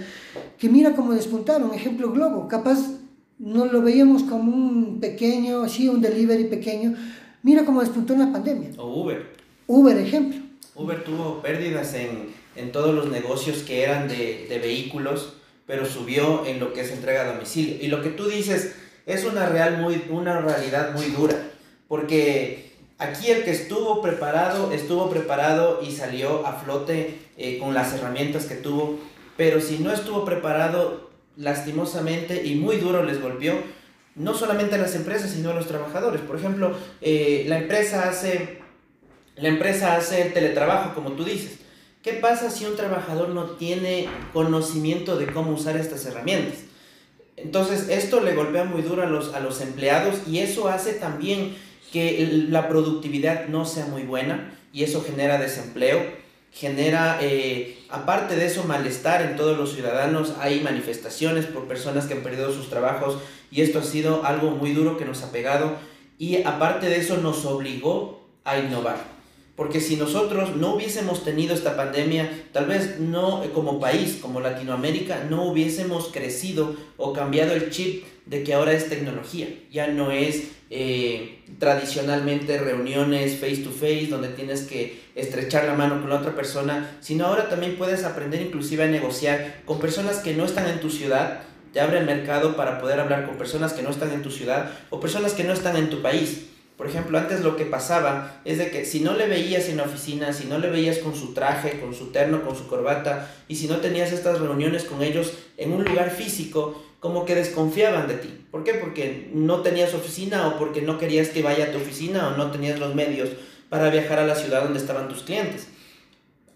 que 0.59 0.69
mira 0.69 0.95
cómo 0.95 1.13
despuntaron. 1.13 1.73
Ejemplo 1.73 2.11
Globo, 2.11 2.47
capaz 2.47 2.77
no 3.39 3.65
lo 3.65 3.81
veíamos 3.81 4.21
como 4.23 4.53
un 4.53 4.99
pequeño, 4.99 5.61
así 5.61 5.89
un 5.89 5.99
delivery 5.99 6.45
pequeño. 6.45 6.95
Mira 7.41 7.65
cómo 7.65 7.81
despuntó 7.81 8.13
en 8.13 8.19
la 8.19 8.31
pandemia. 8.31 8.69
O 8.77 9.01
Uber. 9.01 9.36
Uber, 9.67 9.97
ejemplo. 9.97 10.39
Uber 10.75 11.03
tuvo 11.03 11.41
pérdidas 11.41 11.93
en, 11.93 12.33
en 12.55 12.71
todos 12.71 12.95
los 12.95 13.07
negocios 13.07 13.59
que 13.59 13.83
eran 13.83 14.07
de, 14.07 14.47
de, 14.49 14.59
vehículos, 14.59 15.33
pero 15.65 15.85
subió 15.85 16.45
en 16.45 16.59
lo 16.59 16.73
que 16.73 16.81
es 16.81 16.91
entrega 16.91 17.23
a 17.23 17.33
domicilio. 17.33 17.75
Y 17.81 17.87
lo 17.87 18.01
que 18.01 18.09
tú 18.09 18.27
dices 18.27 18.75
es 19.05 19.25
una, 19.25 19.47
real 19.47 19.79
muy, 19.79 20.05
una 20.09 20.39
realidad 20.39 20.93
muy 20.93 21.07
dura, 21.07 21.35
porque 21.87 22.71
aquí 22.97 23.29
el 23.29 23.43
que 23.43 23.51
estuvo 23.51 24.01
preparado, 24.01 24.71
estuvo 24.71 25.09
preparado 25.09 25.81
y 25.81 25.91
salió 25.91 26.45
a 26.47 26.53
flote 26.53 27.19
eh, 27.37 27.57
con 27.59 27.73
las 27.73 27.93
herramientas 27.93 28.45
que 28.45 28.55
tuvo, 28.55 28.99
pero 29.35 29.61
si 29.61 29.79
no 29.79 29.91
estuvo 29.91 30.25
preparado, 30.25 31.09
lastimosamente 31.35 32.45
y 32.45 32.55
muy 32.55 32.77
duro 32.77 33.03
les 33.03 33.21
golpeó, 33.21 33.55
no 34.15 34.33
solamente 34.33 34.75
a 34.75 34.79
las 34.79 34.95
empresas, 34.95 35.31
sino 35.31 35.51
a 35.51 35.53
los 35.53 35.67
trabajadores. 35.67 36.21
Por 36.21 36.37
ejemplo, 36.37 36.75
eh, 37.01 37.45
la 37.47 37.59
empresa 37.59 38.09
hace 38.09 38.59
la 39.37 39.49
empresa 39.49 39.95
hace 39.95 40.21
el 40.21 40.33
teletrabajo, 40.33 40.93
como 40.95 41.11
tú 41.11 41.23
dices. 41.23 41.59
¿Qué 42.03 42.13
pasa 42.13 42.49
si 42.49 42.65
un 42.65 42.75
trabajador 42.75 43.29
no 43.29 43.43
tiene 43.51 44.07
conocimiento 44.33 45.17
de 45.17 45.27
cómo 45.27 45.51
usar 45.51 45.77
estas 45.77 46.05
herramientas? 46.05 46.59
Entonces, 47.35 47.89
esto 47.89 48.21
le 48.21 48.33
golpea 48.33 48.63
muy 48.63 48.81
duro 48.81 49.03
a 49.03 49.07
los, 49.07 49.33
a 49.33 49.39
los 49.39 49.61
empleados 49.61 50.21
y 50.27 50.39
eso 50.39 50.69
hace 50.69 50.93
también 50.93 51.55
que 51.91 52.45
la 52.49 52.67
productividad 52.67 53.47
no 53.47 53.65
sea 53.65 53.85
muy 53.85 54.03
buena 54.03 54.57
y 54.73 54.83
eso 54.83 55.03
genera 55.03 55.37
desempleo, 55.37 56.01
genera, 56.51 57.19
eh, 57.21 57.77
aparte 57.89 58.35
de 58.35 58.45
eso, 58.47 58.63
malestar 58.63 59.21
en 59.21 59.35
todos 59.35 59.57
los 59.57 59.73
ciudadanos. 59.73 60.33
Hay 60.39 60.61
manifestaciones 60.61 61.45
por 61.45 61.67
personas 61.67 62.05
que 62.05 62.15
han 62.15 62.23
perdido 62.23 62.51
sus 62.51 62.69
trabajos 62.69 63.19
y 63.51 63.61
esto 63.61 63.79
ha 63.79 63.83
sido 63.83 64.25
algo 64.25 64.51
muy 64.51 64.71
duro 64.71 64.97
que 64.97 65.05
nos 65.05 65.23
ha 65.23 65.31
pegado 65.31 65.75
y 66.17 66.41
aparte 66.43 66.89
de 66.89 66.97
eso 66.97 67.17
nos 67.17 67.45
obligó 67.45 68.27
a 68.43 68.57
innovar. 68.57 69.16
Porque 69.57 69.81
si 69.81 69.95
nosotros 69.95 70.55
no 70.55 70.75
hubiésemos 70.75 71.23
tenido 71.23 71.55
esta 71.55 71.75
pandemia, 71.75 72.29
tal 72.53 72.67
vez 72.67 72.99
no 72.99 73.43
eh, 73.43 73.49
como 73.51 73.79
país, 73.79 74.19
como 74.21 74.39
Latinoamérica, 74.39 75.25
no 75.27 75.45
hubiésemos 75.45 76.09
crecido 76.13 76.75
o 76.95 77.11
cambiado 77.11 77.53
el 77.53 77.71
chip 77.71 78.05
de 78.27 78.43
que 78.43 78.53
ahora 78.53 78.73
es 78.73 78.87
tecnología. 78.87 79.47
Ya 79.71 79.87
no 79.87 80.11
es 80.11 80.49
eh, 80.69 81.39
tradicionalmente 81.57 82.59
reuniones 82.59 83.39
face 83.39 83.57
to 83.57 83.71
face 83.71 84.05
donde 84.11 84.27
tienes 84.27 84.61
que 84.61 85.01
estrechar 85.15 85.65
la 85.65 85.73
mano 85.73 86.01
con 86.01 86.11
la 86.11 86.17
otra 86.17 86.35
persona, 86.35 86.95
sino 87.01 87.25
ahora 87.25 87.49
también 87.49 87.77
puedes 87.77 88.03
aprender 88.03 88.43
inclusive 88.43 88.83
a 88.83 88.87
negociar 88.87 89.63
con 89.65 89.79
personas 89.79 90.17
que 90.17 90.35
no 90.35 90.45
están 90.45 90.67
en 90.67 90.79
tu 90.79 90.91
ciudad. 90.91 91.41
Te 91.73 91.79
abre 91.79 91.97
el 91.97 92.05
mercado 92.05 92.55
para 92.55 92.79
poder 92.79 92.99
hablar 92.99 93.25
con 93.25 93.37
personas 93.37 93.73
que 93.73 93.81
no 93.81 93.89
están 93.89 94.11
en 94.11 94.21
tu 94.21 94.29
ciudad 94.29 94.71
o 94.91 94.99
personas 94.99 95.33
que 95.33 95.43
no 95.43 95.53
están 95.53 95.77
en 95.77 95.89
tu 95.89 96.03
país. 96.03 96.45
Por 96.77 96.85
ejemplo, 96.85 97.17
antes 97.17 97.41
lo 97.41 97.57
que 97.57 97.65
pasaba 97.65 98.39
es 98.45 98.59
de 98.59 98.69
que 98.69 98.85
si 98.85 98.99
no 98.99 99.13
le 99.13 99.25
veías 99.25 99.67
en 99.67 99.77
la 99.77 99.83
oficina, 99.83 100.31
si 100.31 100.45
no 100.45 100.59
le 100.59 100.69
veías 100.69 100.99
con 100.99 101.15
su 101.15 101.33
traje, 101.33 101.79
con 101.79 101.95
su 101.95 102.11
terno, 102.11 102.43
con 102.43 102.55
su 102.55 102.67
corbata, 102.67 103.31
y 103.47 103.55
si 103.55 103.67
no 103.67 103.77
tenías 103.77 104.11
estas 104.11 104.39
reuniones 104.39 104.83
con 104.83 105.01
ellos 105.01 105.33
en 105.57 105.73
un 105.73 105.83
lugar 105.83 106.11
físico, 106.11 106.83
como 106.99 107.25
que 107.25 107.33
desconfiaban 107.33 108.07
de 108.07 108.15
ti. 108.15 108.45
¿Por 108.51 108.63
qué? 108.63 108.75
Porque 108.75 109.31
no 109.33 109.61
tenías 109.61 109.95
oficina 109.95 110.47
o 110.47 110.59
porque 110.59 110.83
no 110.83 110.99
querías 110.99 111.29
que 111.29 111.41
vaya 111.41 111.65
a 111.65 111.71
tu 111.71 111.77
oficina 111.77 112.27
o 112.27 112.37
no 112.37 112.51
tenías 112.51 112.79
los 112.79 112.93
medios 112.93 113.29
para 113.69 113.89
viajar 113.89 114.19
a 114.19 114.27
la 114.27 114.35
ciudad 114.35 114.61
donde 114.61 114.79
estaban 114.79 115.09
tus 115.09 115.23
clientes. 115.23 115.67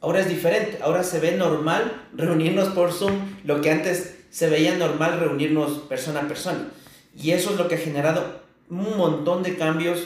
Ahora 0.01 0.19
es 0.19 0.29
diferente, 0.29 0.79
ahora 0.83 1.03
se 1.03 1.19
ve 1.19 1.31
normal 1.31 2.07
reunirnos 2.13 2.69
por 2.69 2.91
Zoom, 2.91 3.13
lo 3.43 3.61
que 3.61 3.71
antes 3.71 4.17
se 4.29 4.49
veía 4.49 4.75
normal 4.75 5.19
reunirnos 5.19 5.79
persona 5.79 6.21
a 6.21 6.27
persona. 6.27 6.69
Y 7.15 7.31
eso 7.31 7.51
es 7.51 7.57
lo 7.57 7.67
que 7.67 7.75
ha 7.75 7.79
generado 7.79 8.40
un 8.71 8.97
montón 8.97 9.43
de 9.43 9.57
cambios, 9.57 9.99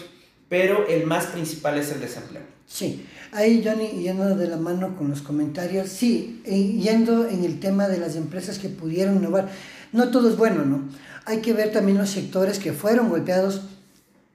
pero 0.49 0.87
el 0.87 1.05
más 1.05 1.27
principal 1.27 1.77
es 1.77 1.91
el 1.91 2.01
desempleo. 2.01 2.43
Sí, 2.67 3.05
ahí 3.31 3.61
Johnny, 3.63 4.01
yendo 4.01 4.35
de 4.35 4.47
la 4.47 4.57
mano 4.57 4.97
con 4.97 5.09
los 5.09 5.21
comentarios, 5.21 5.89
sí, 5.89 6.41
yendo 6.43 7.27
en 7.27 7.43
el 7.45 7.59
tema 7.59 7.87
de 7.87 7.99
las 7.99 8.15
empresas 8.15 8.57
que 8.57 8.69
pudieron 8.69 9.17
innovar, 9.17 9.49
no 9.91 10.09
todo 10.09 10.29
es 10.29 10.35
bueno, 10.35 10.65
¿no? 10.65 10.83
Hay 11.25 11.41
que 11.41 11.53
ver 11.53 11.71
también 11.71 11.97
los 11.97 12.09
sectores 12.09 12.59
que 12.59 12.73
fueron 12.73 13.09
golpeados 13.09 13.61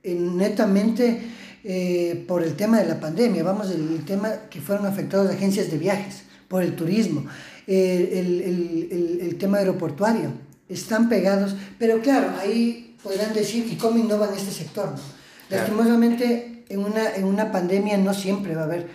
netamente 0.04 1.20
eh, 1.64 2.24
por 2.26 2.42
el 2.42 2.54
tema 2.54 2.80
de 2.80 2.86
la 2.86 3.00
pandemia, 3.00 3.42
vamos, 3.42 3.70
el, 3.70 4.04
tema 4.04 4.32
que 4.48 4.60
fueron 4.60 4.86
afectados 4.86 5.30
agencias 5.30 5.70
de 5.70 5.78
viajes, 5.78 6.22
por 6.48 6.62
el 6.62 6.74
turismo, 6.74 7.26
el, 7.66 8.08
el, 8.12 8.40
el, 8.90 9.18
el 9.22 9.38
tema 9.38 9.58
aeroportuario, 9.58 10.32
están 10.68 11.08
pegados, 11.08 11.54
pero 11.78 12.00
claro, 12.00 12.32
ahí 12.40 12.89
podrán 13.02 13.32
decir, 13.34 13.66
¿y 13.70 13.76
cómo 13.76 13.98
innovan 13.98 14.34
este 14.34 14.50
sector? 14.50 14.90
¿no? 14.90 14.98
Lastimosamente, 15.50 16.64
en 16.68 16.80
una, 16.80 17.14
en 17.14 17.24
una 17.24 17.50
pandemia 17.50 17.98
no 17.98 18.14
siempre 18.14 18.54
va 18.54 18.62
a 18.62 18.64
haber, 18.64 18.88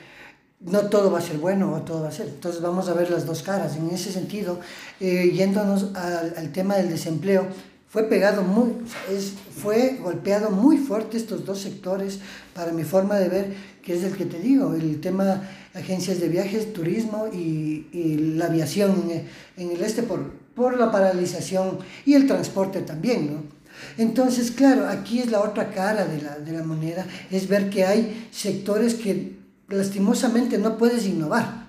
no 0.61 0.87
todo 0.87 1.11
va 1.11 1.19
a 1.19 1.21
ser 1.21 1.37
bueno 1.37 1.73
o 1.73 1.81
todo 1.81 2.03
va 2.03 2.07
a 2.07 2.11
ser. 2.11 2.27
Entonces 2.27 2.61
vamos 2.61 2.87
a 2.87 2.93
ver 2.93 3.09
las 3.11 3.25
dos 3.25 3.43
caras. 3.43 3.75
En 3.75 3.89
ese 3.89 4.11
sentido, 4.11 4.59
eh, 4.99 5.31
yéndonos 5.33 5.93
al, 5.95 6.33
al, 6.37 6.51
tema 6.51 6.75
del 6.77 6.89
desempleo, 6.89 7.47
fue 7.89 8.03
pegado 8.03 8.43
muy, 8.43 8.73
es, 9.11 9.33
fue 9.55 9.99
golpeado 10.01 10.49
muy 10.49 10.77
fuerte 10.77 11.17
estos 11.17 11.45
dos 11.45 11.59
sectores 11.59 12.19
para 12.53 12.71
mi 12.71 12.83
forma 12.83 13.15
de 13.19 13.29
ver, 13.29 13.53
que 13.83 13.95
es 13.95 14.03
el 14.03 14.15
que 14.15 14.25
te 14.25 14.39
digo, 14.39 14.73
el 14.73 14.99
tema 15.01 15.41
agencias 15.73 16.19
de 16.19 16.29
viajes, 16.29 16.73
turismo 16.73 17.27
y, 17.27 17.87
y 17.91 18.17
la 18.37 18.45
aviación 18.45 19.11
en, 19.11 19.27
en 19.57 19.75
el 19.75 19.83
este 19.83 20.03
por, 20.03 20.31
por 20.55 20.77
la 20.79 20.91
paralización 20.91 21.79
y 22.05 22.13
el 22.13 22.27
transporte 22.27 22.81
también, 22.81 23.33
¿no? 23.33 23.54
Entonces, 23.97 24.51
claro, 24.51 24.87
aquí 24.87 25.19
es 25.19 25.31
la 25.31 25.41
otra 25.41 25.71
cara 25.71 26.05
de 26.05 26.21
la, 26.21 26.37
de 26.37 26.51
la 26.51 26.63
moneda, 26.63 27.05
es 27.31 27.47
ver 27.47 27.69
que 27.69 27.85
hay 27.85 28.27
sectores 28.31 28.95
que 28.95 29.37
lastimosamente 29.69 30.57
no 30.57 30.77
puedes 30.77 31.05
innovar, 31.05 31.67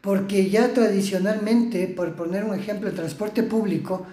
porque 0.00 0.50
ya 0.50 0.72
tradicionalmente, 0.72 1.86
por 1.88 2.14
poner 2.14 2.44
un 2.44 2.54
ejemplo, 2.54 2.88
el 2.88 2.94
transporte 2.94 3.42
público, 3.42 4.06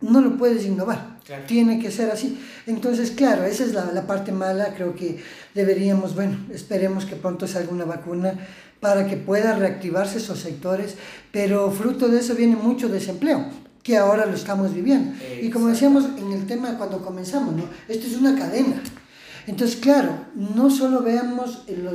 no 0.00 0.20
lo 0.20 0.36
puedes 0.36 0.64
innovar, 0.64 1.18
claro. 1.24 1.44
tiene 1.46 1.78
que 1.78 1.90
ser 1.90 2.10
así. 2.10 2.40
Entonces, 2.66 3.10
claro, 3.10 3.44
esa 3.44 3.64
es 3.64 3.74
la, 3.74 3.92
la, 3.92 4.06
parte 4.06 4.32
mala, 4.32 4.74
creo 4.74 4.94
que 4.94 5.22
deberíamos, 5.54 6.14
bueno, 6.14 6.38
esperemos 6.52 7.04
que 7.04 7.16
pronto 7.16 7.46
salga 7.46 7.70
una 7.70 7.84
vacuna 7.84 8.34
para 8.80 9.06
que 9.06 9.18
pueda 9.18 9.54
reactivarse 9.54 10.18
esos 10.18 10.38
sectores, 10.38 10.96
pero 11.32 11.70
fruto 11.70 12.08
de 12.08 12.20
eso 12.20 12.34
viene 12.34 12.56
mucho 12.56 12.88
desempleo 12.88 13.46
que 13.82 13.96
ahora 13.96 14.26
lo 14.26 14.34
estamos 14.34 14.74
viviendo. 14.74 15.12
Exacto. 15.12 15.46
Y 15.46 15.50
como 15.50 15.68
decíamos 15.68 16.04
en 16.18 16.32
el 16.32 16.46
tema 16.46 16.76
cuando 16.76 17.02
comenzamos, 17.02 17.54
¿no? 17.54 17.64
esto 17.88 18.06
es 18.06 18.16
una 18.16 18.36
cadena. 18.36 18.82
Entonces, 19.46 19.76
claro, 19.76 20.26
no 20.34 20.70
solo 20.70 21.02
veamos, 21.02 21.64
los, 21.68 21.94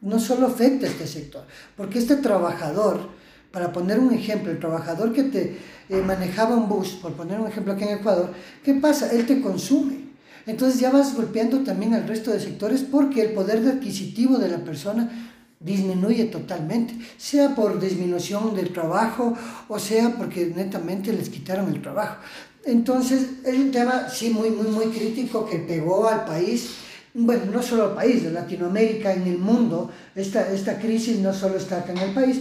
no 0.00 0.18
solo 0.18 0.46
afecta 0.46 0.86
a 0.86 0.90
este 0.90 1.06
sector, 1.06 1.44
porque 1.76 1.98
este 1.98 2.16
trabajador, 2.16 3.08
para 3.50 3.72
poner 3.72 3.98
un 3.98 4.12
ejemplo, 4.12 4.50
el 4.50 4.58
trabajador 4.58 5.12
que 5.12 5.24
te 5.24 5.58
eh, 5.88 6.02
manejaba 6.02 6.56
un 6.56 6.68
bus, 6.68 6.90
por 6.90 7.12
poner 7.14 7.40
un 7.40 7.48
ejemplo 7.48 7.72
aquí 7.72 7.84
en 7.84 7.98
Ecuador, 7.98 8.32
¿qué 8.62 8.74
pasa? 8.74 9.10
Él 9.10 9.26
te 9.26 9.40
consume. 9.40 10.12
Entonces 10.46 10.80
ya 10.80 10.90
vas 10.90 11.14
golpeando 11.14 11.60
también 11.60 11.94
al 11.94 12.06
resto 12.06 12.32
de 12.32 12.40
sectores 12.40 12.82
porque 12.82 13.22
el 13.22 13.32
poder 13.32 13.62
de 13.62 13.72
adquisitivo 13.72 14.38
de 14.38 14.48
la 14.48 14.58
persona 14.58 15.31
disminuye 15.64 16.24
totalmente, 16.24 16.94
sea 17.16 17.54
por 17.54 17.80
disminución 17.80 18.54
del 18.54 18.72
trabajo 18.72 19.34
o 19.68 19.78
sea 19.78 20.14
porque 20.16 20.46
netamente 20.46 21.12
les 21.12 21.28
quitaron 21.28 21.68
el 21.72 21.80
trabajo. 21.80 22.16
Entonces 22.64 23.26
es 23.44 23.54
un 23.54 23.70
tema 23.70 24.08
sí 24.08 24.30
muy, 24.30 24.50
muy, 24.50 24.68
muy 24.68 24.86
crítico 24.86 25.48
que 25.48 25.58
pegó 25.58 26.08
al 26.08 26.24
país, 26.24 26.76
bueno, 27.14 27.42
no 27.52 27.62
solo 27.62 27.84
al 27.84 27.94
país, 27.94 28.22
de 28.22 28.30
Latinoamérica, 28.30 29.12
en 29.12 29.26
el 29.26 29.38
mundo, 29.38 29.90
esta, 30.14 30.50
esta 30.52 30.78
crisis 30.78 31.18
no 31.18 31.34
solo 31.34 31.56
está 31.56 31.84
en 31.88 31.98
el 31.98 32.14
país, 32.14 32.40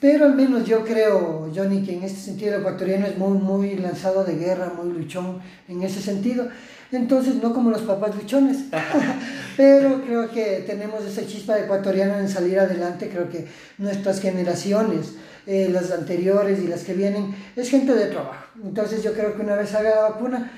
pero 0.00 0.26
al 0.26 0.34
menos 0.34 0.66
yo 0.66 0.84
creo, 0.84 1.50
Johnny, 1.54 1.82
que 1.82 1.94
en 1.94 2.02
este 2.02 2.20
sentido 2.20 2.54
el 2.54 2.60
ecuatoriano 2.60 3.06
es 3.06 3.16
muy, 3.16 3.38
muy 3.38 3.76
lanzado 3.76 4.22
de 4.22 4.36
guerra, 4.36 4.74
muy 4.76 4.92
luchón 4.92 5.40
en 5.66 5.82
ese 5.82 6.02
sentido, 6.02 6.48
Entonces, 6.92 7.36
no 7.36 7.52
como 7.52 7.70
los 7.70 7.82
papás 7.82 8.14
luchones, 8.14 8.58
pero 9.56 10.02
creo 10.02 10.30
que 10.30 10.64
tenemos 10.66 11.04
esa 11.04 11.26
chispa 11.26 11.58
ecuatoriana 11.58 12.18
en 12.18 12.28
salir 12.28 12.58
adelante. 12.58 13.08
Creo 13.08 13.28
que 13.28 13.46
nuestras 13.78 14.20
generaciones, 14.20 15.14
eh, 15.46 15.68
las 15.70 15.90
anteriores 15.90 16.60
y 16.60 16.68
las 16.68 16.84
que 16.84 16.94
vienen, 16.94 17.34
es 17.56 17.70
gente 17.70 17.94
de 17.94 18.06
trabajo. 18.06 18.44
Entonces, 18.62 19.02
yo 19.02 19.12
creo 19.12 19.34
que 19.34 19.42
una 19.42 19.56
vez 19.56 19.70
salga 19.70 19.90
la 19.90 20.08
vacuna, 20.10 20.50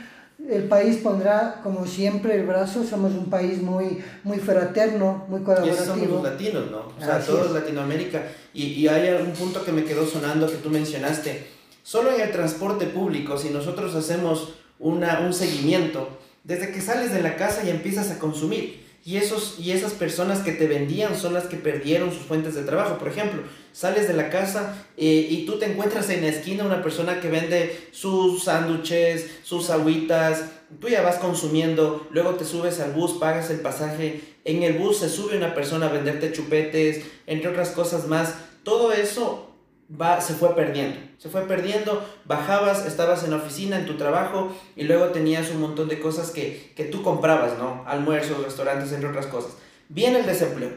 el 0.49 0.65
país 0.65 0.99
pondrá, 0.99 1.61
como 1.63 1.87
siempre, 1.87 2.37
el 2.37 2.47
brazo. 2.47 2.85
Somos 2.85 3.13
un 3.13 3.31
país 3.31 3.63
muy, 3.63 4.03
muy 4.23 4.39
fraterno, 4.39 5.25
muy 5.29 5.41
colaborativo. 5.41 5.83
Y 5.83 5.87
somos 5.87 6.09
los 6.09 6.23
latinos, 6.23 6.71
¿no? 6.71 6.93
O 6.97 7.05
sea, 7.05 7.19
todos 7.21 7.53
Latinoamérica. 7.53 8.23
Y, 8.53 8.65
y 8.65 8.89
hay 8.89 9.11
un 9.21 9.33
punto 9.33 9.65
que 9.65 9.73
me 9.73 9.85
quedó 9.85 10.07
sonando 10.07 10.47
que 10.47 10.59
tú 10.59 10.71
mencionaste. 10.71 11.47
Solo 11.83 12.13
en 12.13 12.21
el 12.21 12.33
transporte 12.33 12.87
público, 12.87 13.39
si 13.39 13.51
nosotros 13.51 13.95
hacemos 13.95 14.55
una, 14.79 15.21
un 15.21 15.33
seguimiento, 15.33 16.19
desde 16.45 16.73
que 16.73 16.81
sales 16.81 17.13
de 17.13 17.23
la 17.23 17.37
casa 17.37 17.65
y 17.65 17.71
empiezas 17.71 18.11
a 18.11 18.19
consumir. 18.19 18.85
Y, 19.05 19.19
esos, 19.19 19.61
y 19.61 19.71
esas 19.71 19.93
personas 19.93 20.41
que 20.41 20.51
te 20.51 20.67
vendían 20.67 21.17
son 21.17 21.33
las 21.33 21.45
que 21.45 21.57
perdieron 21.57 22.11
sus 22.11 22.23
fuentes 22.23 22.57
de 22.57 22.65
trabajo. 22.65 22.99
Por 22.99 23.07
ejemplo, 23.07 23.43
sales 23.73 24.09
de 24.09 24.15
la 24.15 24.31
casa 24.31 24.85
eh, 24.97 25.29
y 25.31 25.47
tú 25.47 25.61
te 25.61 25.67
encuentras 25.67 26.11
en 26.11 26.23
la 26.23 26.29
esquina 26.29 26.65
una 26.65 26.83
persona 26.83 27.21
que 27.21 27.29
vende 27.29 27.89
sus 27.93 28.43
sándwiches, 28.43 29.31
sus 29.45 29.71
agüitas, 29.71 30.47
tú 30.81 30.89
ya 30.89 31.03
vas 31.03 31.19
consumiendo, 31.19 32.09
luego 32.11 32.35
te 32.35 32.45
subes 32.45 32.81
al 32.81 32.95
bus, 32.95 33.13
pagas 33.21 33.49
el 33.51 33.61
pasaje, 33.61 34.23
en 34.45 34.65
el 34.65 34.73
bus 34.73 34.99
se 34.99 35.09
sube 35.09 35.37
una 35.37 35.55
persona 35.55 35.87
a 35.87 35.93
venderte 35.93 36.33
chupetes, 36.33 37.05
entre 37.29 37.51
otras 37.51 37.71
cosas 37.71 38.09
más. 38.09 38.35
Todo 38.65 38.93
eso 38.93 39.56
va, 39.91 40.21
se 40.21 40.35
fue 40.35 40.55
perdiendo. 40.55 40.99
Se 41.19 41.29
fue 41.29 41.43
perdiendo, 41.43 42.05
bajabas, 42.25 42.87
estabas 42.87 43.25
en 43.25 43.31
la 43.31 43.37
oficina, 43.37 43.79
en 43.79 43.87
tu 43.87 43.97
trabajo, 43.97 44.55
y 44.77 44.85
luego 44.85 45.07
tenías 45.07 45.51
un 45.51 45.61
montón 45.61 45.89
de 45.89 46.01
cosas 46.01 46.31
que, 46.31 46.73
que 46.77 46.85
tú 46.85 47.03
comprabas, 47.03 47.59
¿no? 47.59 47.85
Almuerzos, 47.87 48.43
restaurantes, 48.43 48.93
entre 48.93 49.09
otras 49.09 49.27
cosas. 49.27 49.53
Viene 49.89 50.21
el 50.21 50.27
desempleo. 50.27 50.71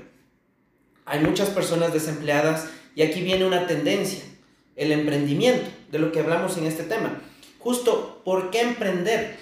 Hay 1.05 1.21
muchas 1.21 1.49
personas 1.49 1.91
desempleadas 1.91 2.67
y 2.95 3.01
aquí 3.01 3.21
viene 3.21 3.45
una 3.45 3.65
tendencia, 3.65 4.23
el 4.75 4.91
emprendimiento, 4.91 5.67
de 5.91 5.99
lo 5.99 6.11
que 6.11 6.19
hablamos 6.19 6.57
en 6.57 6.65
este 6.65 6.83
tema. 6.83 7.21
Justo, 7.57 8.21
¿por 8.23 8.51
qué 8.51 8.61
emprender? 8.61 9.37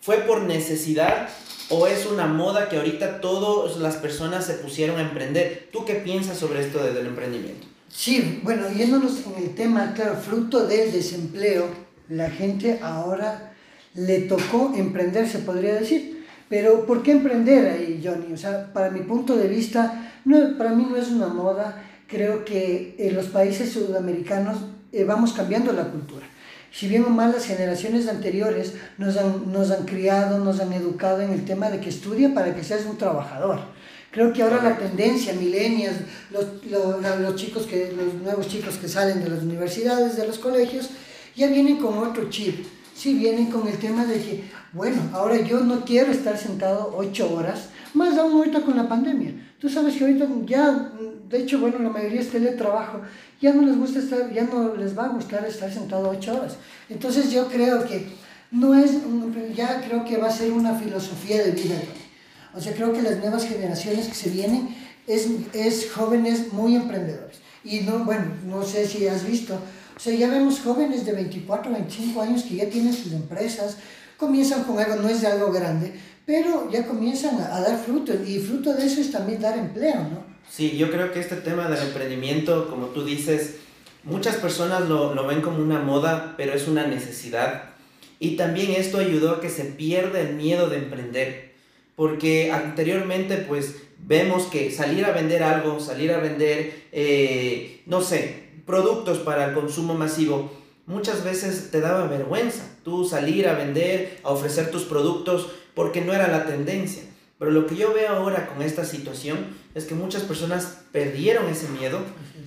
¿Fue 0.00 0.18
por 0.18 0.42
necesidad 0.42 1.28
o 1.70 1.86
es 1.86 2.06
una 2.06 2.26
moda 2.26 2.68
que 2.68 2.76
ahorita 2.76 3.20
todas 3.20 3.76
las 3.78 3.96
personas 3.96 4.46
se 4.46 4.54
pusieron 4.54 4.98
a 4.98 5.02
emprender? 5.02 5.70
¿Tú 5.72 5.84
qué 5.84 5.94
piensas 5.94 6.38
sobre 6.38 6.60
esto 6.60 6.82
del 6.82 7.06
emprendimiento? 7.06 7.71
Sí, 7.94 8.40
bueno, 8.42 8.72
yéndonos 8.72 9.18
en 9.26 9.42
el 9.44 9.54
tema, 9.54 9.92
claro, 9.94 10.16
fruto 10.16 10.66
del 10.66 10.90
desempleo, 10.90 11.66
la 12.08 12.30
gente 12.30 12.80
ahora 12.82 13.52
le 13.94 14.20
tocó 14.20 14.72
emprender, 14.74 15.28
se 15.28 15.40
podría 15.40 15.74
decir. 15.74 16.24
Pero 16.48 16.86
¿por 16.86 17.02
qué 17.02 17.12
emprender 17.12 17.68
ahí, 17.68 18.02
Johnny? 18.02 18.32
O 18.32 18.36
sea, 18.38 18.72
para 18.72 18.90
mi 18.90 19.00
punto 19.00 19.36
de 19.36 19.46
vista, 19.46 20.10
no, 20.24 20.56
para 20.56 20.70
mí 20.70 20.86
no 20.88 20.96
es 20.96 21.08
una 21.08 21.28
moda. 21.28 21.84
Creo 22.06 22.46
que 22.46 22.96
en 22.98 23.14
los 23.14 23.26
países 23.26 23.72
sudamericanos 23.72 24.56
eh, 24.90 25.04
vamos 25.04 25.34
cambiando 25.34 25.72
la 25.74 25.84
cultura. 25.84 26.26
Si 26.72 26.88
bien 26.88 27.04
o 27.04 27.10
mal 27.10 27.32
las 27.32 27.44
generaciones 27.44 28.08
anteriores 28.08 28.72
nos 28.96 29.18
han, 29.18 29.52
nos 29.52 29.70
han 29.70 29.84
criado, 29.84 30.38
nos 30.38 30.60
han 30.60 30.72
educado 30.72 31.20
en 31.20 31.32
el 31.32 31.44
tema 31.44 31.68
de 31.68 31.80
que 31.80 31.90
estudia 31.90 32.32
para 32.32 32.54
que 32.54 32.64
seas 32.64 32.86
un 32.86 32.96
trabajador 32.96 33.60
Creo 34.12 34.30
que 34.34 34.42
ahora 34.42 34.62
la 34.62 34.76
tendencia, 34.76 35.32
milenias, 35.32 35.96
los, 36.30 36.44
los, 36.70 37.34
chicos 37.34 37.66
que, 37.66 37.94
los 37.96 38.12
nuevos 38.22 38.46
chicos 38.46 38.76
que 38.76 38.86
salen 38.86 39.24
de 39.24 39.30
las 39.30 39.42
universidades, 39.42 40.16
de 40.16 40.26
los 40.26 40.38
colegios, 40.38 40.90
ya 41.34 41.46
vienen 41.48 41.78
con 41.78 41.96
otro 41.96 42.28
chip. 42.28 42.66
Sí, 42.94 43.14
vienen 43.14 43.46
con 43.46 43.66
el 43.66 43.78
tema 43.78 44.04
de 44.04 44.16
que, 44.16 44.44
bueno, 44.74 45.00
ahora 45.14 45.40
yo 45.40 45.60
no 45.60 45.82
quiero 45.86 46.12
estar 46.12 46.36
sentado 46.36 46.94
ocho 46.94 47.34
horas, 47.34 47.70
más 47.94 48.18
aún 48.18 48.34
ahorita 48.34 48.60
con 48.60 48.76
la 48.76 48.86
pandemia. 48.86 49.32
Tú 49.58 49.70
sabes 49.70 49.96
que 49.96 50.04
ahorita 50.04 50.28
ya, 50.44 50.92
de 51.30 51.38
hecho, 51.38 51.58
bueno, 51.58 51.78
la 51.78 51.88
mayoría 51.88 52.20
es 52.20 52.30
teletrabajo, 52.30 53.00
ya 53.40 53.54
no 53.54 53.62
les 53.62 53.78
gusta 53.78 53.98
estar, 53.98 54.30
ya 54.30 54.42
no 54.44 54.76
les 54.76 54.96
va 54.96 55.06
a 55.06 55.08
gustar 55.08 55.46
estar 55.46 55.72
sentado 55.72 56.10
ocho 56.10 56.34
horas. 56.34 56.58
Entonces 56.90 57.32
yo 57.32 57.48
creo 57.48 57.86
que 57.86 58.08
no 58.50 58.74
es, 58.74 58.92
ya 59.56 59.80
creo 59.80 60.04
que 60.04 60.18
va 60.18 60.28
a 60.28 60.32
ser 60.32 60.52
una 60.52 60.74
filosofía 60.74 61.42
de 61.42 61.52
vida. 61.52 61.76
O 62.54 62.60
sea, 62.60 62.74
creo 62.74 62.92
que 62.92 63.02
las 63.02 63.18
nuevas 63.18 63.46
generaciones 63.46 64.08
que 64.08 64.14
se 64.14 64.30
vienen 64.30 64.74
es, 65.06 65.28
es 65.52 65.90
jóvenes 65.92 66.52
muy 66.52 66.76
emprendedores. 66.76 67.40
Y 67.64 67.80
no, 67.80 68.04
bueno, 68.04 68.26
no 68.46 68.62
sé 68.62 68.86
si 68.86 69.06
has 69.06 69.26
visto, 69.26 69.54
o 69.54 70.00
sea, 70.00 70.14
ya 70.14 70.28
vemos 70.28 70.60
jóvenes 70.60 71.06
de 71.06 71.12
24, 71.12 71.70
25 71.70 72.20
años 72.20 72.42
que 72.42 72.56
ya 72.56 72.68
tienen 72.68 72.92
sus 72.92 73.12
empresas, 73.12 73.76
comienzan 74.16 74.64
con 74.64 74.78
algo, 74.78 74.96
no 74.96 75.08
es 75.08 75.20
de 75.20 75.28
algo 75.28 75.52
grande, 75.52 75.92
pero 76.26 76.70
ya 76.70 76.86
comienzan 76.86 77.40
a, 77.40 77.60
dar 77.60 77.78
fruto 77.78 78.12
y 78.14 78.38
fruto 78.38 78.74
de 78.74 78.86
eso 78.86 79.00
es 79.00 79.10
también 79.10 79.40
dar 79.40 79.58
empleo, 79.58 79.96
¿no? 79.96 80.32
Sí, 80.50 80.76
yo 80.76 80.90
creo 80.90 81.12
que 81.12 81.20
este 81.20 81.36
tema 81.36 81.68
del 81.68 81.86
emprendimiento, 81.86 82.68
como 82.68 82.86
tú 82.86 83.04
dices, 83.04 83.56
muchas 84.04 84.36
personas 84.36 84.88
lo, 84.88 85.14
lo 85.14 85.26
ven 85.26 85.40
como 85.40 85.58
una 85.58 85.80
moda, 85.80 86.34
pero 86.36 86.52
es 86.52 86.68
una 86.68 86.86
necesidad. 86.86 87.70
Y 88.18 88.36
también 88.36 88.72
esto 88.72 88.98
ayudó 88.98 89.36
a 89.36 89.40
que 89.40 89.48
se 89.48 89.64
pierda 89.64 90.20
el 90.20 90.34
miedo 90.34 90.68
de 90.68 90.78
emprender 90.78 91.51
porque 91.96 92.50
anteriormente 92.50 93.36
pues 93.36 93.76
vemos 93.98 94.44
que 94.44 94.70
salir 94.70 95.04
a 95.04 95.12
vender 95.12 95.42
algo, 95.42 95.80
salir 95.80 96.12
a 96.12 96.18
vender, 96.18 96.84
eh, 96.92 97.82
no 97.86 98.00
sé, 98.02 98.48
productos 98.66 99.18
para 99.18 99.46
el 99.46 99.54
consumo 99.54 99.94
masivo, 99.94 100.52
muchas 100.86 101.24
veces 101.24 101.70
te 101.70 101.80
daba 101.80 102.06
vergüenza 102.06 102.72
tú 102.84 103.04
salir 103.04 103.48
a 103.48 103.54
vender, 103.54 104.18
a 104.22 104.30
ofrecer 104.30 104.70
tus 104.70 104.82
productos, 104.82 105.50
porque 105.74 106.00
no 106.00 106.12
era 106.12 106.28
la 106.28 106.46
tendencia. 106.46 107.02
Pero 107.38 107.50
lo 107.50 107.66
que 107.66 107.76
yo 107.76 107.92
veo 107.92 108.10
ahora 108.10 108.46
con 108.46 108.62
esta 108.62 108.84
situación 108.84 109.56
es 109.74 109.84
que 109.84 109.94
muchas 109.94 110.22
personas 110.22 110.78
perdieron 110.92 111.48
ese 111.48 111.68
miedo, 111.68 112.00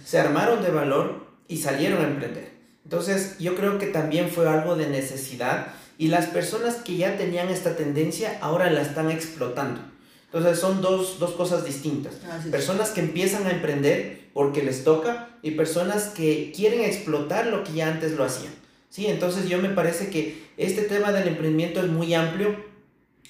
se 0.05 0.19
armaron 0.19 0.63
de 0.63 0.71
valor 0.71 1.25
y 1.47 1.57
salieron 1.57 2.03
a 2.03 2.07
emprender. 2.07 2.51
Entonces 2.83 3.37
yo 3.39 3.55
creo 3.55 3.77
que 3.77 3.87
también 3.87 4.29
fue 4.29 4.47
algo 4.47 4.75
de 4.75 4.87
necesidad 4.87 5.73
y 5.97 6.07
las 6.07 6.27
personas 6.27 6.75
que 6.75 6.97
ya 6.97 7.17
tenían 7.17 7.49
esta 7.49 7.75
tendencia 7.75 8.37
ahora 8.41 8.69
la 8.69 8.81
están 8.81 9.11
explotando. 9.11 9.81
Entonces 10.25 10.59
son 10.59 10.81
dos, 10.81 11.15
cosas 11.37 11.63
distintas. 11.63 12.15
Personas 12.51 12.89
que 12.89 12.99
empiezan 12.99 13.47
a 13.47 13.51
emprender 13.51 14.25
porque 14.33 14.63
les 14.63 14.83
toca 14.83 15.29
y 15.41 15.51
personas 15.51 16.07
que 16.07 16.51
quieren 16.53 16.81
explotar 16.81 17.47
lo 17.47 17.63
que 17.63 17.73
ya 17.73 17.87
antes 17.87 18.13
lo 18.13 18.25
hacían. 18.25 18.53
¿Sí? 18.89 19.07
Entonces 19.07 19.47
yo 19.47 19.59
me 19.59 19.69
parece 19.69 20.09
que 20.09 20.43
este 20.57 20.83
tema 20.83 21.11
del 21.11 21.29
emprendimiento 21.29 21.79
es 21.79 21.87
muy 21.87 22.13
amplio. 22.13 22.55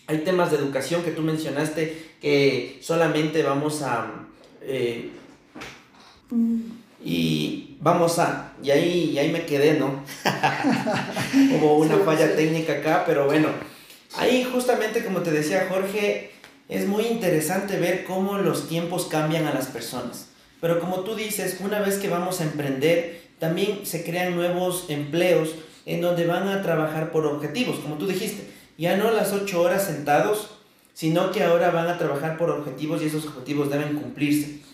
Hay 0.08 0.19
temas 0.19 0.51
de 0.51 0.58
educación 0.58 1.04
que 1.04 1.12
tú 1.12 1.21
mencionaste 1.21 2.15
que 2.21 2.80
solamente 2.82 3.43
vamos 3.43 3.84
a... 3.84 4.28
Eh, 4.62 5.12
mm. 6.32 6.85
Y 7.06 7.78
vamos 7.82 8.18
a, 8.18 8.54
y 8.63 8.72
ahí, 8.72 9.12
y 9.13 9.20
ahí 9.20 9.32
me 9.32 9.46
quedé, 9.46 9.80
¿no? 9.80 10.04
Hubo 11.56 11.78
una 11.78 12.00
falla 12.00 12.36
técnica 12.36 12.74
acá, 12.74 13.04
pero 13.06 13.26
bueno, 13.26 13.50
ahí 14.18 14.44
justamente 14.44 15.06
como 15.06 15.20
te 15.20 15.30
decía 15.30 15.68
Jorge, 15.70 16.32
es 16.68 16.88
muy 16.88 17.06
interesante 17.06 17.78
ver 17.80 18.06
cómo 18.06 18.39
los 18.39 18.68
tiempos 18.68 19.06
cambian 19.06 19.46
a 19.46 19.54
las 19.54 19.68
personas. 19.68 20.30
Pero 20.60 20.80
como 20.80 21.02
tú 21.02 21.13
dices, 21.15 21.58
una 21.60 21.80
vez 21.80 21.98
que 22.00 22.10
vamos 22.10 22.41
a 22.41 22.46
emprender, 22.46 23.22
también 23.38 23.86
se 23.86 24.04
crean 24.04 24.36
nuevos 24.36 24.86
empleos 24.89 25.54
en 25.86 26.02
donde 26.02 26.26
van 26.26 26.48
a 26.48 26.63
trabajar 26.63 27.12
por 27.12 27.28
objetivos, 27.28 27.78
como 27.82 28.00
tú 28.00 28.08
dijiste, 28.08 28.50
ya 28.80 28.98
no 28.98 29.12
las 29.12 29.32
ocho 29.32 29.62
horas 29.62 29.86
sentados, 29.86 30.50
sino 30.96 31.30
que 31.32 31.44
ahora 31.44 31.70
van 31.70 31.88
a 31.88 32.00
trabajar 32.00 32.36
por 32.39 32.50
objetivos 32.50 33.04
y 33.04 33.06
esos 33.06 33.28
objetivos 33.28 33.70
deben 33.70 33.94
cumplirse. 33.96 34.65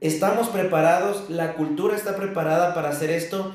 ¿Estamos 0.00 0.48
preparados? 0.48 1.28
¿La 1.28 1.54
cultura 1.54 1.94
está 1.94 2.16
preparada 2.16 2.74
para 2.74 2.88
hacer 2.88 3.10
esto? 3.10 3.54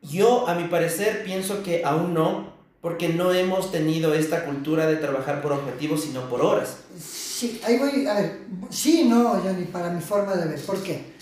Yo, 0.00 0.48
a 0.48 0.54
mi 0.54 0.68
parecer, 0.68 1.22
pienso 1.22 1.62
que 1.62 1.84
aún 1.84 2.14
no, 2.14 2.54
porque 2.80 3.10
no 3.10 3.32
hemos 3.32 3.72
tenido 3.72 4.14
esta 4.14 4.46
cultura 4.46 4.86
de 4.86 4.96
trabajar 4.96 5.42
por 5.42 5.52
objetivos, 5.52 6.02
sino 6.02 6.30
por 6.30 6.40
horas. 6.40 6.78
Sí, 6.98 7.60
ahí 7.62 7.78
voy, 7.78 8.06
a 8.06 8.14
ver, 8.14 8.38
sí 8.70 9.04
no, 9.06 9.38
Johnny, 9.42 9.64
para 9.64 9.90
mi 9.90 10.00
forma 10.00 10.34
de 10.36 10.48
ver. 10.48 10.60
¿Por 10.60 10.82
qué? 10.82 11.12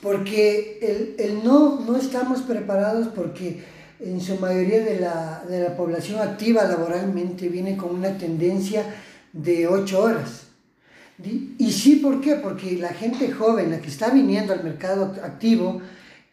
Porque 0.00 0.80
el, 0.82 1.14
el 1.24 1.44
no, 1.44 1.78
no 1.86 1.96
estamos 1.96 2.42
preparados 2.42 3.06
porque 3.14 3.64
en 4.00 4.20
su 4.20 4.34
mayoría 4.36 4.80
de 4.80 4.98
la, 4.98 5.44
de 5.48 5.60
la 5.60 5.76
población 5.76 6.20
activa 6.20 6.64
laboralmente 6.64 7.48
viene 7.48 7.76
con 7.76 7.94
una 7.94 8.18
tendencia 8.18 8.84
de 9.32 9.68
ocho 9.68 10.02
horas. 10.02 10.48
Y 11.58 11.70
sí, 11.70 11.96
¿por 11.96 12.20
qué? 12.20 12.34
Porque 12.36 12.76
la 12.78 12.88
gente 12.88 13.30
joven, 13.30 13.70
la 13.70 13.80
que 13.80 13.88
está 13.88 14.10
viniendo 14.10 14.52
al 14.52 14.64
mercado 14.64 15.14
activo, 15.22 15.80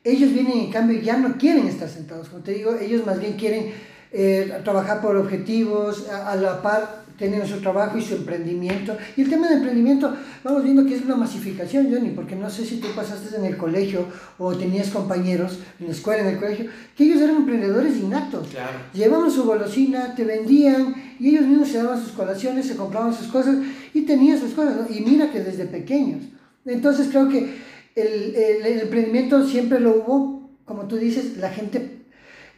ellos 0.03 0.33
vienen 0.33 0.59
en 0.59 0.71
cambio 0.71 0.99
ya 1.01 1.17
no 1.17 1.37
quieren 1.37 1.67
estar 1.67 1.89
sentados. 1.89 2.29
Como 2.29 2.43
te 2.43 2.53
digo, 2.53 2.75
ellos 2.79 3.05
más 3.05 3.19
bien 3.19 3.33
quieren 3.33 3.71
eh, 4.11 4.61
trabajar 4.63 5.01
por 5.01 5.15
objetivos, 5.17 6.09
a, 6.09 6.35
la 6.35 6.61
par 6.61 6.99
tienen 7.19 7.45
su 7.45 7.59
trabajo 7.59 7.97
y 7.97 8.01
su 8.01 8.15
emprendimiento. 8.15 8.97
Y 9.17 9.21
el 9.21 9.29
tema 9.29 9.49
de 9.49 9.55
emprendimiento, 9.55 10.15
vamos 10.41 10.63
viendo 10.63 10.85
que 10.85 10.95
es 10.95 11.03
una 11.03 11.17
masificación, 11.17 11.91
Johnny, 11.91 12.11
porque 12.11 12.35
no 12.35 12.49
sé 12.49 12.65
si 12.65 12.77
tú 12.77 12.87
pasaste 12.95 13.35
en 13.35 13.43
el 13.43 13.57
colegio 13.57 14.05
o 14.37 14.55
tenías 14.55 14.89
compañeros 14.89 15.59
en 15.81 15.87
la 15.87 15.91
escuela, 15.91 16.21
en 16.21 16.29
el 16.29 16.39
colegio, 16.39 16.67
que 16.95 17.03
ellos 17.03 17.21
eran 17.21 17.35
emprendedores 17.35 17.97
innatos. 17.97 18.47
Claro. 18.47 18.77
Llevaban 18.93 19.29
su 19.29 19.43
golosina, 19.43 20.15
te 20.15 20.23
vendían 20.23 20.95
y 21.19 21.31
ellos 21.31 21.45
mismos 21.45 21.67
se 21.67 21.83
daban 21.83 22.01
sus 22.01 22.13
colaciones, 22.13 22.67
se 22.67 22.77
compraban 22.77 23.13
sus 23.13 23.27
cosas 23.27 23.57
y 23.93 24.01
tenían 24.01 24.39
sus 24.39 24.53
cosas. 24.53 24.75
¿no? 24.75 24.95
Y 24.95 25.01
mira 25.01 25.31
que 25.31 25.41
desde 25.41 25.65
pequeños. 25.65 26.23
Entonces 26.65 27.07
creo 27.09 27.29
que 27.29 27.57
el, 27.95 28.35
el, 28.35 28.65
el 28.65 28.79
emprendimiento 28.81 29.47
siempre 29.47 29.79
lo 29.79 29.95
hubo, 29.97 30.49
como 30.65 30.87
tú 30.87 30.97
dices, 30.97 31.37
la 31.37 31.49
gente 31.49 31.99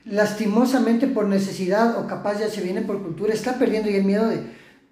lastimosamente 0.05 1.07
por 1.07 1.27
necesidad 1.27 1.97
o 1.99 2.07
capaz 2.07 2.39
ya 2.39 2.49
se 2.49 2.61
viene 2.61 2.81
por 2.81 3.01
cultura, 3.01 3.33
está 3.33 3.57
perdiendo 3.57 3.89
ya 3.89 3.97
el 3.97 4.03
miedo 4.03 4.27
de, 4.27 4.39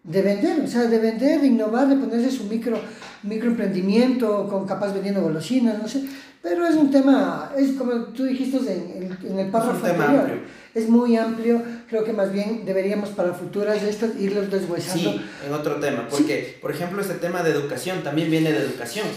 de 0.04 0.22
vender, 0.22 0.62
o 0.62 0.68
sea, 0.68 0.84
de 0.84 1.00
vender, 1.00 1.42
de 1.42 1.48
innovar, 1.48 1.88
de 1.88 1.96
ponerse 1.96 2.32
su 2.32 2.46
micro, 2.46 2.80
microemprendimiento, 3.24 4.48
con 4.48 4.66
capaz 4.66 4.94
vendiendo 4.94 5.22
golosinas, 5.22 5.80
no 5.80 5.88
sé, 5.88 6.06
pero 6.42 6.66
es 6.66 6.76
un 6.76 6.92
tema, 6.92 7.52
es 7.58 7.74
como 7.74 7.92
tú 8.14 8.24
dijiste 8.26 8.58
en, 8.58 9.04
el, 9.04 9.32
en 9.32 9.40
el 9.40 9.52
párrafo 9.52 9.86
anterior, 9.86 10.22
amplio. 10.22 10.38
Es 10.80 10.90
muy 10.90 11.16
amplio, 11.18 11.62
creo 11.88 12.04
que 12.04 12.14
más 12.14 12.32
bien 12.32 12.66
deberíamos 12.66 13.10
para 13.10 13.34
futuras 13.34 13.82
de 13.82 13.90
estas 13.90 14.16
irlos 14.20 14.50
deshuesando. 14.52 15.12
Sí, 15.12 15.22
en 15.46 15.54
otro 15.54 15.76
tema, 15.76 16.08
porque, 16.10 16.58
por 16.62 16.72
ejemplo, 16.72 17.02
este 17.02 17.16
tema 17.16 17.44
de 17.44 17.52
educación 17.52 18.04
también 18.04 18.32
viene 18.32 18.52
de 18.52 18.60
educación, 18.60 19.08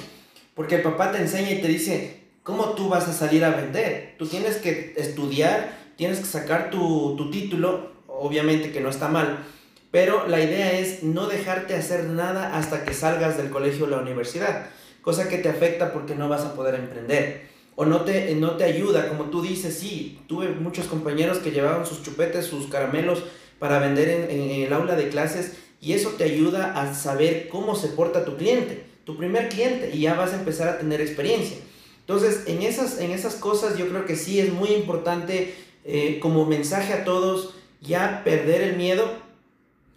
porque 0.54 0.76
el 0.76 0.82
papá 0.82 1.12
te 1.12 1.18
enseña 1.18 1.50
y 1.50 1.60
te 1.60 1.68
dice, 1.68 2.20
¿cómo 2.42 2.70
tú 2.70 2.88
vas 2.88 3.08
a 3.08 3.12
salir 3.12 3.44
a 3.44 3.50
vender? 3.50 4.14
Tú 4.18 4.26
tienes 4.26 4.56
que 4.56 4.94
estudiar, 4.96 5.72
tienes 5.96 6.18
que 6.18 6.26
sacar 6.26 6.70
tu, 6.70 7.16
tu 7.16 7.30
título, 7.30 7.92
obviamente 8.06 8.72
que 8.72 8.80
no 8.80 8.90
está 8.90 9.08
mal, 9.08 9.38
pero 9.90 10.26
la 10.26 10.40
idea 10.40 10.72
es 10.72 11.02
no 11.02 11.26
dejarte 11.26 11.74
hacer 11.74 12.04
nada 12.04 12.56
hasta 12.56 12.84
que 12.84 12.94
salgas 12.94 13.36
del 13.36 13.50
colegio 13.50 13.84
o 13.84 13.88
la 13.88 13.98
universidad, 13.98 14.66
cosa 15.02 15.28
que 15.28 15.38
te 15.38 15.48
afecta 15.48 15.92
porque 15.92 16.14
no 16.14 16.28
vas 16.28 16.42
a 16.42 16.54
poder 16.54 16.74
emprender. 16.76 17.51
O 17.74 17.84
no 17.86 18.02
te, 18.02 18.34
no 18.34 18.52
te 18.56 18.64
ayuda, 18.64 19.08
como 19.08 19.24
tú 19.24 19.40
dices, 19.42 19.78
sí, 19.78 20.20
tuve 20.26 20.48
muchos 20.48 20.86
compañeros 20.86 21.38
que 21.38 21.52
llevaban 21.52 21.86
sus 21.86 22.02
chupetes, 22.02 22.46
sus 22.46 22.66
caramelos 22.66 23.22
para 23.58 23.78
vender 23.78 24.08
en, 24.08 24.30
en, 24.30 24.50
el 24.62 24.72
aula 24.72 24.94
de 24.94 25.08
clases 25.08 25.54
y 25.80 25.94
eso 25.94 26.10
te 26.10 26.24
ayuda 26.24 26.80
a 26.80 26.94
saber 26.94 27.48
cómo 27.48 27.74
se 27.74 27.88
porta 27.88 28.24
tu 28.24 28.36
cliente, 28.36 28.84
tu 29.04 29.16
primer 29.16 29.48
cliente, 29.48 29.90
y 29.92 30.00
ya 30.00 30.14
vas 30.14 30.32
a 30.32 30.36
empezar 30.36 30.68
a 30.68 30.78
tener 30.78 31.00
experiencia. 31.00 31.56
Entonces, 32.00 32.42
en 32.46 32.62
esas, 32.62 32.98
en 32.98 33.10
esas 33.10 33.36
cosas 33.36 33.78
yo 33.78 33.88
creo 33.88 34.04
que 34.04 34.16
sí 34.16 34.38
es 34.38 34.52
muy 34.52 34.70
importante 34.70 35.54
eh, 35.84 36.18
como 36.20 36.46
mensaje 36.46 36.92
a 36.92 37.04
todos, 37.04 37.54
ya 37.80 38.22
perder 38.24 38.60
el 38.60 38.76
miedo, 38.76 39.10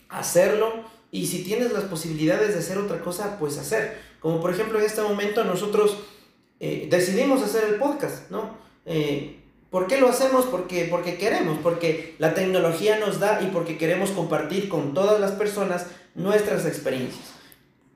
hacerlo, 0.09 0.73
y 1.11 1.27
si 1.27 1.43
tienes 1.43 1.71
las 1.71 1.83
posibilidades 1.85 2.53
de 2.53 2.59
hacer 2.59 2.77
otra 2.77 3.01
cosa, 3.01 3.37
pues 3.39 3.57
hacer. 3.57 3.97
Como 4.19 4.41
por 4.41 4.51
ejemplo 4.51 4.79
en 4.79 4.85
este 4.85 5.01
momento 5.01 5.43
nosotros 5.43 5.97
eh, 6.59 6.87
decidimos 6.89 7.41
hacer 7.43 7.63
el 7.69 7.75
podcast, 7.75 8.29
¿no? 8.31 8.57
Eh, 8.85 9.39
¿Por 9.69 9.87
qué 9.87 9.97
lo 9.97 10.07
hacemos? 10.09 10.45
Porque, 10.45 10.87
porque 10.89 11.17
queremos, 11.17 11.57
porque 11.61 12.15
la 12.17 12.33
tecnología 12.33 12.97
nos 12.99 13.19
da 13.19 13.41
y 13.41 13.47
porque 13.47 13.77
queremos 13.77 14.11
compartir 14.11 14.69
con 14.69 14.93
todas 14.93 15.19
las 15.19 15.31
personas 15.31 15.87
nuestras 16.15 16.65
experiencias. 16.65 17.25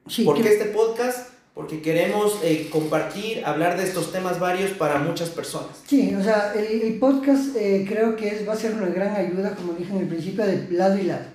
Sí, 0.08 0.24
¿Por 0.26 0.36
qué 0.36 0.44
que- 0.44 0.50
este 0.54 0.66
podcast? 0.66 1.30
Porque 1.54 1.82
queremos 1.82 2.40
eh, 2.44 2.68
compartir, 2.72 3.44
hablar 3.46 3.78
de 3.78 3.84
estos 3.84 4.12
temas 4.14 4.40
varios 4.40 4.72
para 4.72 5.00
muchas 5.00 5.30
personas. 5.30 5.82
Sí, 5.86 6.14
o 6.16 6.24
sea, 6.24 6.54
el, 6.54 6.82
el 6.82 7.00
podcast 7.00 7.56
eh, 7.58 7.86
creo 7.88 8.16
que 8.16 8.30
es, 8.30 8.48
va 8.48 8.54
a 8.54 8.58
ser 8.58 8.74
una 8.76 8.88
gran 8.88 9.14
ayuda, 9.16 9.56
como 9.56 9.74
dije 9.74 9.92
en 9.92 10.00
el 10.00 10.08
principio, 10.08 10.46
de 10.46 10.68
lado 10.72 10.98
y 10.98 11.04
lado. 11.04 11.26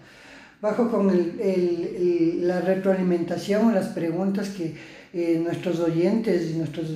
Bajo 0.63 0.91
con 0.91 1.11
el, 1.11 1.39
el- 1.41 1.97
el- 1.97 2.49
la 2.49 2.61
retroalimentación 2.63 3.67
o 3.67 3.73
las 3.73 3.89
preguntas 3.89 4.49
que 4.51 4.75
eh, 5.15 5.41
nuestros 5.43 5.81
oyentes 5.81 6.51
y 6.51 6.59
nuestros, 6.59 6.87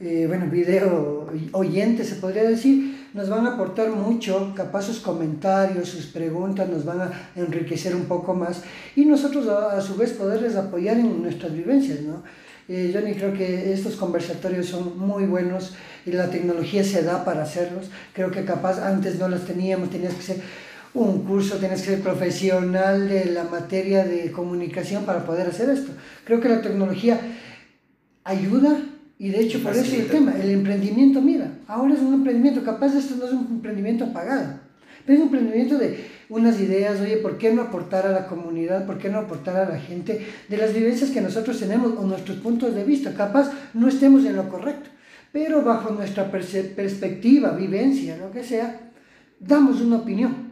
eh, 0.00 0.26
bueno, 0.26 0.50
video 0.50 1.30
oyentes, 1.52 2.08
se 2.08 2.16
podría 2.16 2.42
decir, 2.42 3.08
nos 3.14 3.30
van 3.30 3.46
a 3.46 3.54
aportar 3.54 3.90
mucho, 3.90 4.52
capaz 4.54 4.82
sus 4.82 4.98
comentarios, 4.98 5.88
sus 5.88 6.06
preguntas 6.06 6.68
nos 6.68 6.84
van 6.84 7.00
a 7.00 7.30
enriquecer 7.36 7.94
un 7.94 8.04
poco 8.04 8.34
más 8.34 8.62
y 8.96 9.04
nosotros 9.06 9.46
a, 9.48 9.78
a 9.78 9.80
su 9.80 9.96
vez 9.96 10.12
poderles 10.12 10.56
apoyar 10.56 10.98
en 10.98 11.22
nuestras 11.22 11.54
vivencias, 11.54 12.00
¿no? 12.02 12.22
Eh, 12.66 12.92
Johnny, 12.94 13.14
creo 13.14 13.34
que 13.34 13.74
estos 13.74 13.96
conversatorios 13.96 14.66
son 14.66 14.98
muy 14.98 15.26
buenos 15.26 15.74
y 16.06 16.12
la 16.12 16.30
tecnología 16.30 16.82
se 16.82 17.02
da 17.02 17.24
para 17.24 17.42
hacerlos. 17.42 17.90
Creo 18.14 18.30
que 18.30 18.44
capaz 18.44 18.78
antes 18.82 19.18
no 19.18 19.28
las 19.28 19.44
teníamos, 19.44 19.90
tenías 19.90 20.14
que 20.14 20.22
ser 20.22 20.36
un 20.94 21.24
curso, 21.24 21.56
tenías 21.56 21.82
que 21.82 21.90
ser 21.90 22.00
profesional 22.00 23.08
de 23.08 23.26
la 23.26 23.44
materia 23.44 24.04
de 24.04 24.32
comunicación 24.32 25.04
para 25.04 25.26
poder 25.26 25.48
hacer 25.48 25.68
esto. 25.68 25.92
Creo 26.24 26.40
que 26.40 26.48
la 26.48 26.62
tecnología 26.62 27.20
ayuda 28.24 28.80
y 29.18 29.28
de 29.28 29.40
hecho 29.40 29.62
por 29.62 29.72
eso 29.76 29.94
el 29.94 30.08
tema, 30.08 30.34
el 30.36 30.50
emprendimiento, 30.50 31.22
mira, 31.22 31.52
ahora 31.68 31.94
es 31.94 32.00
un 32.00 32.14
emprendimiento, 32.14 32.64
capaz 32.64 32.94
esto 32.94 33.14
no 33.16 33.26
es 33.26 33.32
un 33.32 33.46
emprendimiento 33.50 34.12
pagado, 34.12 34.58
pero 35.06 35.18
es 35.18 35.20
un 35.20 35.34
emprendimiento 35.34 35.78
de 35.78 36.04
unas 36.28 36.58
ideas, 36.60 37.00
oye, 37.00 37.18
¿por 37.18 37.38
qué 37.38 37.52
no 37.52 37.62
aportar 37.62 38.06
a 38.06 38.10
la 38.10 38.26
comunidad? 38.26 38.86
¿Por 38.86 38.98
qué 38.98 39.10
no 39.10 39.18
aportar 39.18 39.56
a 39.56 39.68
la 39.68 39.78
gente 39.78 40.26
de 40.48 40.56
las 40.56 40.74
vivencias 40.74 41.10
que 41.10 41.20
nosotros 41.20 41.60
tenemos 41.60 41.92
o 41.96 42.06
nuestros 42.06 42.38
puntos 42.38 42.74
de 42.74 42.84
vista? 42.84 43.14
Capaz 43.14 43.52
no 43.74 43.88
estemos 43.88 44.24
en 44.24 44.36
lo 44.36 44.48
correcto, 44.48 44.90
pero 45.32 45.62
bajo 45.62 45.90
nuestra 45.90 46.30
perspectiva, 46.30 47.50
vivencia, 47.50 48.16
lo 48.16 48.30
que 48.30 48.42
sea, 48.42 48.80
damos 49.38 49.80
una 49.80 49.96
opinión. 49.96 50.43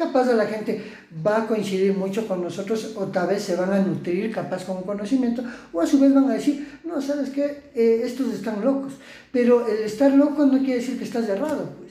Capaz 0.00 0.30
a 0.30 0.32
la 0.32 0.46
gente 0.46 0.82
va 1.26 1.42
a 1.42 1.46
coincidir 1.46 1.92
mucho 1.92 2.26
con 2.26 2.42
nosotros 2.42 2.94
o 2.96 3.04
tal 3.08 3.28
vez 3.28 3.42
se 3.42 3.54
van 3.54 3.70
a 3.70 3.80
nutrir 3.80 4.32
capaz 4.32 4.64
con 4.64 4.78
un 4.78 4.84
conocimiento 4.84 5.44
o 5.74 5.80
a 5.82 5.86
su 5.86 6.00
vez 6.00 6.14
van 6.14 6.30
a 6.30 6.32
decir, 6.32 6.80
no, 6.84 7.02
¿sabes 7.02 7.28
qué? 7.28 7.64
Eh, 7.74 8.00
estos 8.02 8.32
están 8.32 8.64
locos. 8.64 8.94
Pero 9.30 9.66
el 9.68 9.84
estar 9.84 10.10
loco 10.12 10.46
no 10.46 10.58
quiere 10.60 10.76
decir 10.76 10.96
que 10.96 11.04
estás 11.04 11.28
errado, 11.28 11.74
pues. 11.78 11.90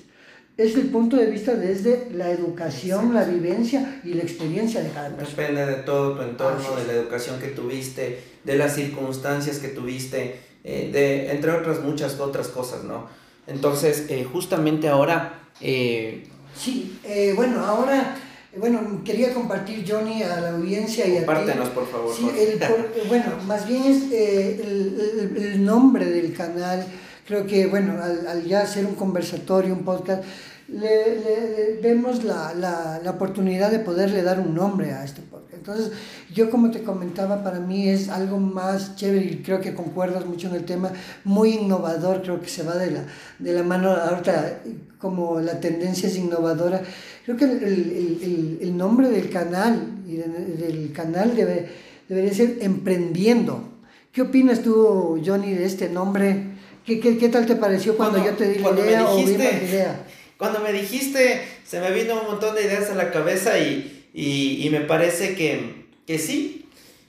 Es 0.57 0.75
el 0.75 0.87
punto 0.87 1.17
de 1.17 1.27
vista 1.27 1.53
desde 1.53 2.09
la 2.11 2.31
educación, 2.31 3.13
la 3.13 3.25
vivencia 3.25 4.01
y 4.03 4.15
la 4.15 4.23
experiencia 4.23 4.81
de 4.81 4.89
cada 4.89 5.09
persona. 5.09 5.47
Depende 5.47 5.65
de 5.67 5.83
todo 5.83 6.15
tu 6.15 6.23
entorno, 6.23 6.75
de 6.77 6.87
la 6.87 6.93
educación 6.93 7.39
que 7.39 7.49
tuviste, 7.49 8.19
de 8.43 8.57
las 8.57 8.73
circunstancias 8.73 9.59
que 9.59 9.67
tuviste, 9.67 10.39
eh, 10.63 10.89
de, 10.91 11.31
entre 11.31 11.51
otras 11.51 11.83
muchas 11.83 12.19
otras 12.19 12.47
cosas, 12.47 12.83
¿no? 12.83 13.07
Entonces, 13.45 14.07
eh, 14.09 14.25
justamente 14.29 14.89
ahora, 14.89 15.43
eh, 15.61 16.27
Sí, 16.59 16.99
eh, 17.05 17.33
bueno, 17.35 17.65
ahora, 17.65 18.15
bueno, 18.57 19.01
quería 19.05 19.33
compartir, 19.33 19.85
Johnny, 19.87 20.23
a 20.23 20.39
la 20.41 20.49
audiencia 20.51 21.07
y 21.07 21.11
a 21.17 21.19
ti. 21.21 21.25
compártenos 21.25 21.69
por 21.69 21.87
favor. 21.89 22.13
Sí, 22.15 22.29
el 22.37 22.59
por- 22.59 22.79
eh, 22.79 23.03
bueno, 23.07 23.25
más 23.47 23.65
bien 23.67 23.83
es 23.85 24.11
eh, 24.11 24.61
el, 24.63 25.37
el- 25.37 25.43
el 25.43 25.65
nombre 25.65 26.05
del 26.05 26.33
canal. 26.33 26.85
Creo 27.25 27.45
que, 27.45 27.67
bueno, 27.67 27.93
al, 28.03 28.27
al 28.27 28.43
ya 28.45 28.61
hacer 28.61 28.85
un 28.85 28.95
conversatorio, 28.95 29.73
un 29.73 29.83
podcast, 29.85 30.23
le, 30.67 31.15
le- 31.15 31.75
le 31.75 31.81
vemos 31.81 32.23
la, 32.23 32.53
la, 32.55 32.99
la 33.03 33.11
oportunidad 33.11 33.71
de 33.71 33.79
poderle 33.79 34.21
dar 34.23 34.39
un 34.39 34.53
nombre 34.55 34.91
a 34.93 35.03
este 35.05 35.21
podcast. 35.21 35.53
Entonces, 35.53 35.91
yo 36.33 36.49
como 36.49 36.71
te 36.71 36.83
comentaba, 36.83 37.43
para 37.43 37.59
mí 37.59 37.87
es 37.89 38.09
algo 38.09 38.37
más 38.39 38.95
chévere 38.95 39.25
y 39.25 39.43
creo 39.43 39.61
que 39.61 39.73
concuerdas 39.75 40.25
mucho 40.25 40.47
en 40.47 40.55
el 40.55 40.65
tema, 40.65 40.91
muy 41.23 41.51
innovador, 41.55 42.21
creo 42.21 42.41
que 42.41 42.49
se 42.49 42.63
va 42.63 42.75
de 42.75 42.91
la, 42.91 43.03
de 43.39 43.53
la 43.53 43.63
mano 43.63 43.91
ahorita, 43.91 44.61
como 44.99 45.39
la 45.39 45.59
tendencia 45.59 46.09
es 46.09 46.17
innovadora. 46.17 46.81
Creo 47.25 47.37
que 47.37 47.45
el, 47.45 47.51
el- 47.63 48.57
el- 48.61 48.77
nombre 48.77 49.09
del 49.09 49.29
canal 49.29 49.99
y 50.07 50.15
de- 50.17 50.55
del 50.67 50.91
canal 50.93 51.35
debe, 51.35 51.67
debería 52.07 52.33
ser 52.33 52.57
Emprendiendo. 52.61 53.63
¿Qué 54.11 54.23
opinas 54.23 54.61
tú, 54.63 55.21
Johnny, 55.25 55.53
de 55.53 55.65
este 55.65 55.89
nombre? 55.89 56.43
¿Qué, 56.85 56.99
qué, 56.99 57.17
qué 57.17 57.29
tal 57.29 57.45
te 57.45 57.55
pareció 57.55 57.95
cuando, 57.95 58.19
Cuando- 58.19 58.31
yo 58.31 58.37
te 58.37 58.49
di 58.51 58.59
la 58.59 58.71
me 58.71 58.81
idea 58.81 59.07
o 59.09 59.15
dijiste- 59.17 59.37
la 59.43 59.63
idea? 59.63 60.05
Cuando 60.37 60.59
me 60.61 60.71
dijiste, 60.73 61.41
se 61.65 61.79
me 61.81 61.91
vino 61.91 62.19
un 62.21 62.27
montón 62.27 62.55
de 62.55 62.63
ideas 62.63 62.89
a 62.89 62.95
la 62.95 63.11
cabeza 63.11 63.59
y, 63.59 64.07
y, 64.13 64.65
y 64.65 64.69
me 64.69 64.79
parece 64.81 65.35
que, 65.35 65.85
que 66.07 66.17
sí. 66.17 66.65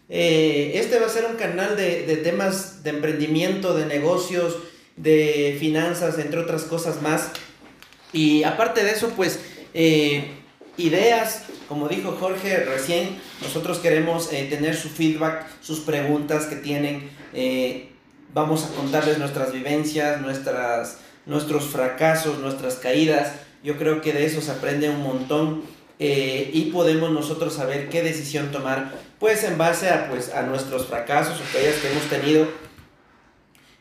Eh, 0.08 0.72
este 0.74 0.98
va 0.98 1.06
a 1.06 1.10
ser 1.10 1.24
un 1.30 1.36
canal 1.36 1.76
de, 1.76 2.04
de 2.06 2.16
temas 2.16 2.82
de 2.82 2.90
emprendimiento, 2.90 3.76
de 3.76 3.86
negocios, 3.86 4.58
de 4.96 5.56
finanzas, 5.60 6.18
entre 6.18 6.40
otras 6.40 6.64
cosas 6.64 7.00
más. 7.02 7.30
Y 8.12 8.42
aparte 8.44 8.82
de 8.82 8.90
eso, 8.90 9.10
pues, 9.16 9.40
eh, 9.74 10.30
ideas, 10.76 11.44
como 11.68 11.88
dijo 11.88 12.16
Jorge 12.18 12.64
recién, 12.64 13.20
nosotros 13.42 13.78
queremos 13.78 14.32
eh, 14.32 14.46
tener 14.50 14.76
su 14.76 14.88
feedback, 14.88 15.46
sus 15.60 15.80
preguntas 15.80 16.46
que 16.46 16.56
tienen. 16.56 17.10
eh, 17.32 17.86
vamos 18.32 18.64
a 18.64 18.68
contarles 18.68 19.18
nuestras 19.18 19.52
vivencias, 19.52 20.20
nuestras, 20.20 20.98
nuestros 21.26 21.64
fracasos, 21.64 22.38
nuestras 22.38 22.76
caídas. 22.76 23.32
Yo 23.64 23.76
creo 23.76 24.00
que 24.00 24.12
de 24.12 24.24
eso 24.24 24.40
se 24.40 24.52
aprende 24.52 24.88
un 24.88 25.02
montón 25.02 25.64
y 25.98 26.70
podemos 26.72 27.10
nosotros 27.10 27.54
saber 27.54 27.88
qué 27.90 28.02
decisión 28.02 28.52
tomar, 28.52 28.92
pues 29.18 29.42
en 29.44 29.58
base 29.58 29.90
a, 29.90 30.08
pues, 30.08 30.32
a 30.32 30.42
nuestros 30.42 30.86
fracasos 30.86 31.40
o 31.40 31.52
caídas 31.52 31.74
que 31.74 31.90
hemos 31.90 32.04
tenido. 32.04 32.46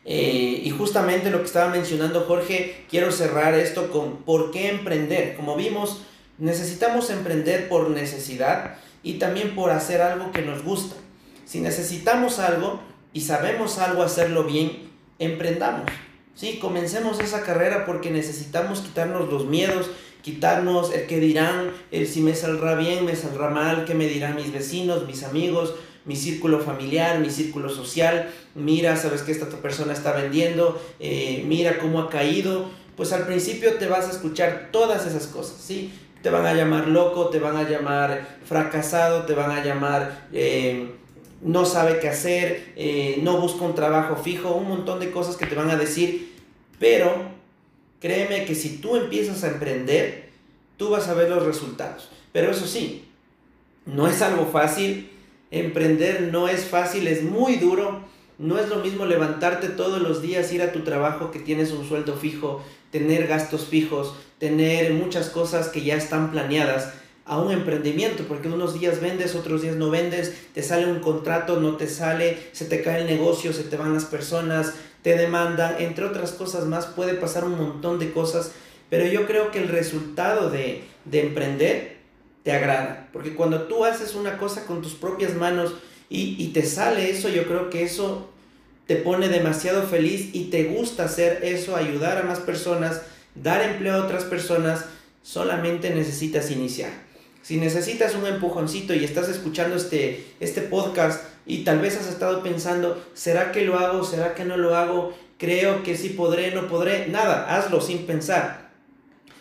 Eh, 0.04 0.62
y 0.64 0.70
justamente 0.70 1.30
lo 1.30 1.38
que 1.40 1.46
estaba 1.46 1.70
mencionando 1.70 2.22
Jorge, 2.22 2.84
quiero 2.88 3.12
cerrar 3.12 3.54
esto 3.54 3.90
con 3.90 4.18
por 4.18 4.50
qué 4.50 4.68
emprender. 4.68 5.36
Como 5.36 5.56
vimos, 5.56 6.02
necesitamos 6.38 7.10
emprender 7.10 7.68
por 7.68 7.90
necesidad 7.90 8.76
y 9.02 9.14
también 9.14 9.54
por 9.54 9.70
hacer 9.70 10.00
algo 10.02 10.32
que 10.32 10.42
nos 10.42 10.62
gusta. 10.64 10.96
Si 11.44 11.60
necesitamos 11.60 12.38
algo 12.38 12.80
y 13.12 13.22
sabemos 13.22 13.78
algo 13.78 14.02
hacerlo 14.02 14.44
bien, 14.44 14.90
emprendamos. 15.18 15.90
Sí, 16.34 16.58
comencemos 16.58 17.20
esa 17.20 17.42
carrera 17.42 17.84
porque 17.84 18.10
necesitamos 18.10 18.80
quitarnos 18.80 19.28
los 19.30 19.46
miedos, 19.46 19.90
quitarnos 20.22 20.92
el 20.94 21.06
que 21.06 21.20
dirán, 21.20 21.72
el 21.90 22.06
si 22.06 22.20
me 22.20 22.34
saldrá 22.34 22.76
bien, 22.76 23.04
me 23.04 23.16
saldrá 23.16 23.50
mal, 23.50 23.84
qué 23.84 23.94
me 23.94 24.06
dirán 24.06 24.36
mis 24.36 24.52
vecinos, 24.52 25.06
mis 25.06 25.24
amigos, 25.24 25.74
mi 26.10 26.16
círculo 26.16 26.58
familiar, 26.58 27.20
mi 27.20 27.30
círculo 27.30 27.68
social, 27.68 28.28
mira, 28.56 28.96
sabes 28.96 29.22
que 29.22 29.30
esta 29.30 29.46
persona 29.46 29.92
está 29.92 30.10
vendiendo, 30.10 30.82
eh, 30.98 31.44
mira 31.46 31.78
cómo 31.78 32.00
ha 32.00 32.10
caído, 32.10 32.68
pues 32.96 33.12
al 33.12 33.28
principio 33.28 33.74
te 33.74 33.86
vas 33.86 34.08
a 34.08 34.10
escuchar 34.10 34.70
todas 34.72 35.06
esas 35.06 35.28
cosas, 35.28 35.58
¿sí? 35.64 35.92
Te 36.20 36.30
van 36.30 36.46
a 36.46 36.52
llamar 36.52 36.88
loco, 36.88 37.28
te 37.28 37.38
van 37.38 37.56
a 37.56 37.62
llamar 37.62 38.26
fracasado, 38.44 39.24
te 39.24 39.34
van 39.34 39.52
a 39.52 39.64
llamar 39.64 40.26
eh, 40.32 40.96
no 41.42 41.64
sabe 41.64 42.00
qué 42.00 42.08
hacer, 42.08 42.72
eh, 42.74 43.20
no 43.22 43.40
busca 43.40 43.64
un 43.64 43.76
trabajo 43.76 44.16
fijo, 44.16 44.50
un 44.56 44.66
montón 44.66 44.98
de 44.98 45.12
cosas 45.12 45.36
que 45.36 45.46
te 45.46 45.54
van 45.54 45.70
a 45.70 45.76
decir, 45.76 46.34
pero 46.80 47.14
créeme 48.00 48.46
que 48.46 48.56
si 48.56 48.78
tú 48.78 48.96
empiezas 48.96 49.44
a 49.44 49.48
emprender, 49.48 50.30
tú 50.76 50.90
vas 50.90 51.06
a 51.06 51.14
ver 51.14 51.30
los 51.30 51.46
resultados. 51.46 52.10
Pero 52.32 52.50
eso 52.50 52.66
sí, 52.66 53.04
no 53.86 54.08
es 54.08 54.20
algo 54.22 54.46
fácil, 54.46 55.08
emprender 55.50 56.28
no 56.32 56.48
es 56.48 56.64
fácil, 56.64 57.06
es 57.06 57.22
muy 57.22 57.56
duro. 57.56 58.08
No 58.38 58.58
es 58.58 58.70
lo 58.70 58.76
mismo 58.76 59.04
levantarte 59.04 59.68
todos 59.68 60.00
los 60.00 60.22
días, 60.22 60.50
ir 60.52 60.62
a 60.62 60.72
tu 60.72 60.80
trabajo 60.80 61.30
que 61.30 61.40
tienes 61.40 61.72
un 61.72 61.86
sueldo 61.86 62.16
fijo, 62.16 62.64
tener 62.90 63.26
gastos 63.26 63.66
fijos, 63.66 64.14
tener 64.38 64.94
muchas 64.94 65.28
cosas 65.28 65.68
que 65.68 65.82
ya 65.82 65.96
están 65.96 66.30
planeadas 66.30 66.94
a 67.26 67.38
un 67.38 67.52
emprendimiento, 67.52 68.24
porque 68.26 68.48
unos 68.48 68.80
días 68.80 69.00
vendes, 69.00 69.34
otros 69.34 69.60
días 69.60 69.76
no 69.76 69.90
vendes, 69.90 70.34
te 70.54 70.62
sale 70.62 70.86
un 70.86 71.00
contrato, 71.00 71.60
no 71.60 71.76
te 71.76 71.86
sale, 71.86 72.38
se 72.52 72.64
te 72.64 72.82
cae 72.82 73.02
el 73.02 73.06
negocio, 73.06 73.52
se 73.52 73.62
te 73.62 73.76
van 73.76 73.92
las 73.92 74.06
personas, 74.06 74.72
te 75.02 75.16
demandan, 75.16 75.76
entre 75.78 76.06
otras 76.06 76.32
cosas 76.32 76.64
más, 76.64 76.86
puede 76.86 77.14
pasar 77.14 77.44
un 77.44 77.58
montón 77.58 77.98
de 77.98 78.10
cosas, 78.10 78.52
pero 78.88 79.06
yo 79.06 79.26
creo 79.26 79.50
que 79.50 79.60
el 79.60 79.68
resultado 79.68 80.50
de, 80.50 80.82
de 81.04 81.20
emprender 81.20 81.99
te 82.42 82.52
agrada, 82.52 83.08
porque 83.12 83.34
cuando 83.34 83.62
tú 83.62 83.84
haces 83.84 84.14
una 84.14 84.38
cosa 84.38 84.66
con 84.66 84.82
tus 84.82 84.94
propias 84.94 85.34
manos 85.34 85.74
y, 86.08 86.36
y 86.38 86.48
te 86.48 86.64
sale 86.64 87.10
eso, 87.10 87.28
yo 87.28 87.44
creo 87.46 87.70
que 87.70 87.82
eso 87.82 88.30
te 88.86 88.96
pone 88.96 89.28
demasiado 89.28 89.84
feliz 89.84 90.30
y 90.32 90.44
te 90.44 90.64
gusta 90.64 91.04
hacer 91.04 91.44
eso, 91.44 91.76
ayudar 91.76 92.18
a 92.18 92.24
más 92.24 92.40
personas, 92.40 93.02
dar 93.34 93.62
empleo 93.62 93.94
a 93.94 94.04
otras 94.04 94.24
personas, 94.24 94.86
solamente 95.22 95.90
necesitas 95.90 96.50
iniciar. 96.50 96.90
Si 97.42 97.56
necesitas 97.56 98.14
un 98.14 98.26
empujoncito 98.26 98.94
y 98.94 99.04
estás 99.04 99.28
escuchando 99.28 99.76
este, 99.76 100.26
este 100.40 100.60
podcast 100.60 101.24
y 101.46 101.64
tal 101.64 101.78
vez 101.78 101.96
has 101.96 102.08
estado 102.08 102.42
pensando, 102.42 103.02
¿será 103.14 103.50
que 103.52 103.64
lo 103.64 103.78
hago? 103.78 104.04
¿Será 104.04 104.34
que 104.34 104.44
no 104.44 104.56
lo 104.56 104.76
hago? 104.76 105.14
Creo 105.38 105.82
que 105.82 105.96
sí 105.96 106.10
podré, 106.10 106.50
no 106.54 106.68
podré. 106.68 107.06
Nada, 107.06 107.56
hazlo 107.56 107.80
sin 107.80 108.06
pensar. 108.06 108.70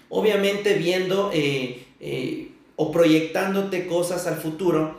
Obviamente 0.08 0.76
viendo 0.76 1.30
eh, 1.34 1.86
eh, 2.00 2.49
o 2.82 2.94
proyectándote 2.94 3.88
cosas 3.88 4.26
al 4.26 4.38
futuro, 4.38 4.96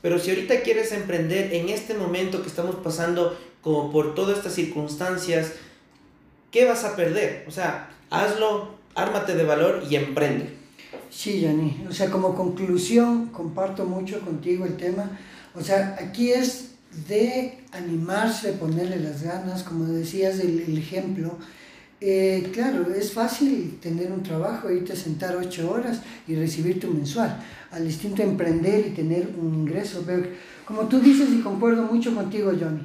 pero 0.00 0.20
si 0.20 0.30
ahorita 0.30 0.60
quieres 0.60 0.92
emprender 0.92 1.52
en 1.52 1.68
este 1.68 1.94
momento 1.94 2.40
que 2.42 2.46
estamos 2.46 2.76
pasando 2.76 3.36
como 3.60 3.90
por 3.90 4.14
todas 4.14 4.38
estas 4.38 4.54
circunstancias, 4.54 5.50
¿qué 6.52 6.64
vas 6.64 6.84
a 6.84 6.94
perder? 6.94 7.44
O 7.48 7.50
sea, 7.50 7.90
hazlo, 8.08 8.68
ármate 8.94 9.34
de 9.34 9.42
valor 9.42 9.82
y 9.90 9.96
emprende. 9.96 10.50
Sí, 11.10 11.40
Yanni. 11.40 11.84
O 11.90 11.92
sea, 11.92 12.08
como 12.08 12.36
conclusión, 12.36 13.30
comparto 13.30 13.84
mucho 13.84 14.20
contigo 14.20 14.64
el 14.64 14.76
tema. 14.76 15.18
O 15.56 15.60
sea, 15.60 15.96
aquí 16.00 16.30
es 16.30 16.74
de 17.08 17.58
animarse, 17.72 18.52
ponerle 18.52 19.00
las 19.00 19.24
ganas, 19.24 19.64
como 19.64 19.86
decías 19.86 20.38
el, 20.38 20.60
el 20.60 20.78
ejemplo. 20.78 21.36
Eh, 22.06 22.50
claro, 22.52 22.92
es 22.94 23.14
fácil 23.14 23.78
tener 23.80 24.12
un 24.12 24.22
trabajo, 24.22 24.70
irte 24.70 24.92
a 24.92 24.96
sentar 24.96 25.36
ocho 25.36 25.70
horas 25.70 26.02
y 26.28 26.34
recibir 26.34 26.78
tu 26.78 26.88
mensual. 26.88 27.42
Al 27.70 27.86
distinto 27.86 28.22
emprender 28.22 28.88
y 28.88 28.90
tener 28.90 29.30
un 29.40 29.54
ingreso. 29.54 30.02
Pero 30.04 30.26
como 30.66 30.82
tú 30.82 31.00
dices 31.00 31.30
y 31.32 31.40
concuerdo 31.40 31.84
mucho 31.84 32.14
contigo, 32.14 32.52
Johnny, 32.60 32.82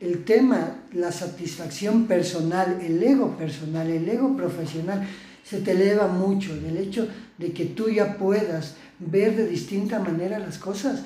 el 0.00 0.24
tema, 0.24 0.84
la 0.92 1.12
satisfacción 1.12 2.06
personal, 2.06 2.80
el 2.80 3.02
ego 3.02 3.36
personal, 3.36 3.90
el 3.90 4.08
ego 4.08 4.34
profesional, 4.34 5.06
se 5.44 5.58
te 5.58 5.72
eleva 5.72 6.06
mucho. 6.06 6.54
El 6.54 6.78
hecho 6.78 7.06
de 7.36 7.52
que 7.52 7.66
tú 7.66 7.90
ya 7.90 8.16
puedas 8.16 8.76
ver 8.98 9.36
de 9.36 9.48
distinta 9.48 9.98
manera 9.98 10.38
las 10.38 10.56
cosas 10.56 11.02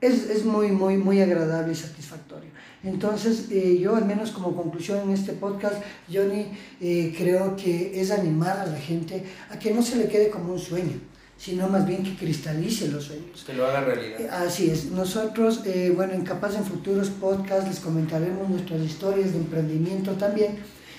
es, 0.00 0.30
es 0.30 0.46
muy, 0.46 0.68
muy, 0.72 0.96
muy 0.96 1.20
agradable 1.20 1.74
y 1.74 1.76
satisfactorio. 1.76 2.48
Entonces, 2.86 3.46
eh, 3.50 3.78
yo 3.80 3.96
al 3.96 4.04
menos 4.04 4.30
como 4.30 4.54
conclusión 4.54 5.00
en 5.00 5.10
este 5.10 5.32
podcast, 5.32 5.82
Johnny, 6.12 6.46
eh, 6.80 7.12
creo 7.18 7.56
que 7.56 8.00
es 8.00 8.12
animar 8.12 8.58
a 8.58 8.66
la 8.66 8.78
gente 8.78 9.24
a 9.50 9.58
que 9.58 9.72
no 9.72 9.82
se 9.82 9.96
le 9.96 10.06
quede 10.06 10.30
como 10.30 10.52
un 10.52 10.58
sueño, 10.60 11.00
sino 11.36 11.68
más 11.68 11.84
bien 11.84 12.04
que 12.04 12.14
cristalice 12.14 12.88
los 12.88 13.04
sueños. 13.04 13.42
Que 13.44 13.54
lo 13.54 13.66
haga 13.66 13.80
realidad. 13.80 14.20
Eh, 14.20 14.28
así 14.30 14.70
es. 14.70 14.86
Nosotros, 14.92 15.62
eh, 15.64 15.92
bueno, 15.94 16.12
en 16.12 16.22
Capaz 16.22 16.54
en 16.56 16.64
futuros 16.64 17.10
podcasts 17.10 17.68
les 17.68 17.80
comentaremos 17.80 18.48
nuestras 18.48 18.80
historias 18.80 19.32
de 19.32 19.38
emprendimiento 19.38 20.12
también. 20.12 20.58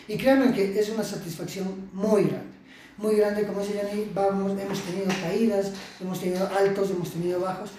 Y 0.09 0.17
créanme 0.17 0.53
que 0.53 0.77
es 0.77 0.89
una 0.89 1.03
satisfacción 1.03 1.89
muy 1.93 2.23
grande. 2.23 2.57
Muy 2.97 3.15
grande, 3.15 3.45
como 3.45 3.61
dice 3.61 3.79
Johnny, 3.81 4.09
vamos, 4.13 4.59
hemos 4.59 4.81
tenido 4.81 5.07
caídas, 5.21 5.71
hemos 6.01 6.19
tenido 6.19 6.49
altos, 6.49 6.89
hemos 6.89 7.11
tenido 7.11 7.39
bajos, 7.39 7.69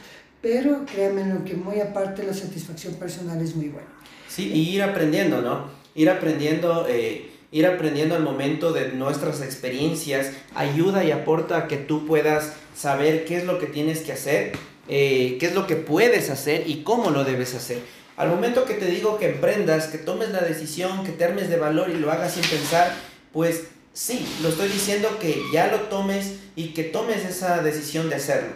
pero 0.40 0.84
créanme 0.86 1.26
lo 1.26 1.44
que 1.44 1.54
muy 1.54 1.80
aparte 1.80 2.22
la 2.22 2.34
satisfacción 2.34 2.94
personal 2.94 3.40
es 3.42 3.56
muy 3.56 3.68
buena. 3.68 3.88
Sí, 4.38 4.52
y 4.54 4.76
ir 4.76 4.84
aprendiendo, 4.84 5.42
¿no? 5.42 5.68
Ir 5.96 6.08
aprendiendo, 6.10 6.86
eh, 6.88 7.28
ir 7.50 7.66
aprendiendo 7.66 8.14
al 8.14 8.22
momento 8.22 8.72
de 8.72 8.92
nuestras 8.92 9.42
experiencias 9.42 10.30
ayuda 10.54 11.02
y 11.02 11.10
aporta 11.10 11.56
a 11.56 11.66
que 11.66 11.76
tú 11.76 12.06
puedas 12.06 12.52
saber 12.72 13.24
qué 13.24 13.38
es 13.38 13.44
lo 13.46 13.58
que 13.58 13.66
tienes 13.66 14.02
que 14.02 14.12
hacer, 14.12 14.52
eh, 14.88 15.38
qué 15.40 15.46
es 15.46 15.56
lo 15.56 15.66
que 15.66 15.74
puedes 15.74 16.30
hacer 16.30 16.70
y 16.70 16.84
cómo 16.84 17.10
lo 17.10 17.24
debes 17.24 17.56
hacer. 17.56 17.80
Al 18.16 18.28
momento 18.28 18.64
que 18.64 18.74
te 18.74 18.86
digo 18.86 19.18
que 19.18 19.28
emprendas, 19.28 19.88
que 19.88 19.98
tomes 19.98 20.28
la 20.28 20.42
decisión, 20.42 21.02
que 21.04 21.10
te 21.10 21.24
armes 21.24 21.48
de 21.48 21.56
valor 21.56 21.90
y 21.90 21.94
lo 21.94 22.12
hagas 22.12 22.34
sin 22.34 22.44
pensar, 22.44 22.94
pues 23.32 23.64
sí, 23.92 24.24
lo 24.40 24.50
estoy 24.50 24.68
diciendo 24.68 25.18
que 25.20 25.42
ya 25.52 25.66
lo 25.66 25.80
tomes 25.88 26.34
y 26.54 26.68
que 26.74 26.84
tomes 26.84 27.24
esa 27.24 27.60
decisión 27.60 28.08
de 28.08 28.14
hacerlo. 28.14 28.52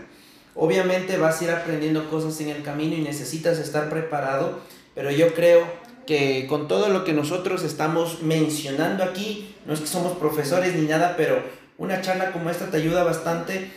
Obviamente 0.54 1.16
vas 1.16 1.40
a 1.40 1.44
ir 1.44 1.50
aprendiendo 1.50 2.08
cosas 2.08 2.40
en 2.40 2.50
el 2.50 2.62
camino 2.62 2.94
y 2.94 3.00
necesitas 3.00 3.58
estar 3.58 3.90
preparado, 3.90 4.60
pero 4.94 5.11
yo 5.11 5.35
creo 5.35 5.64
que 6.07 6.46
con 6.48 6.68
todo 6.68 6.88
lo 6.88 7.05
que 7.05 7.12
nosotros 7.12 7.62
estamos 7.62 8.22
mencionando 8.22 9.05
aquí, 9.05 9.55
no 9.66 9.74
es 9.74 9.81
que 9.81 9.87
somos 9.87 10.16
profesores 10.18 10.74
ni 10.74 10.87
nada, 10.87 11.14
pero 11.16 11.42
una 11.78 12.00
charla 12.00 12.33
como 12.33 12.50
esta 12.50 12.66
te 12.70 12.76
ayuda 12.76 13.05
bastante. 13.05 13.70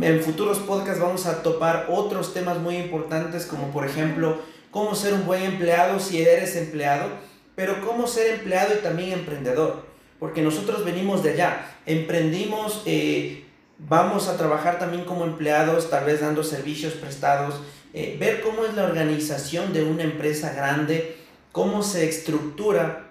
En 0.00 0.22
futuros 0.22 0.58
podcasts 0.58 1.00
vamos 1.00 1.26
a 1.26 1.42
topar 1.42 1.86
otros 1.90 2.32
temas 2.32 2.58
muy 2.58 2.76
importantes 2.76 3.46
como 3.46 3.72
por 3.72 3.84
ejemplo 3.84 4.38
cómo 4.70 4.94
ser 4.94 5.14
un 5.14 5.26
buen 5.26 5.42
empleado 5.42 6.00
si 6.00 6.22
eres 6.22 6.56
empleado, 6.56 7.08
pero 7.54 7.84
cómo 7.86 8.06
ser 8.06 8.34
empleado 8.34 8.74
y 8.74 8.78
también 8.78 9.12
emprendedor, 9.12 9.84
porque 10.18 10.40
nosotros 10.40 10.84
venimos 10.84 11.22
de 11.22 11.32
allá, 11.32 11.66
emprendimos, 11.84 12.82
eh, 12.86 13.44
vamos 13.78 14.28
a 14.28 14.36
trabajar 14.36 14.78
también 14.78 15.04
como 15.04 15.24
empleados, 15.24 15.90
tal 15.90 16.06
vez 16.06 16.20
dando 16.20 16.42
servicios 16.42 16.94
prestados, 16.94 17.60
eh, 17.94 18.16
ver 18.18 18.40
cómo 18.40 18.64
es 18.64 18.74
la 18.74 18.84
organización 18.84 19.74
de 19.74 19.82
una 19.82 20.02
empresa 20.02 20.54
grande, 20.54 21.16
cómo 21.52 21.82
se 21.82 22.08
estructura, 22.08 23.10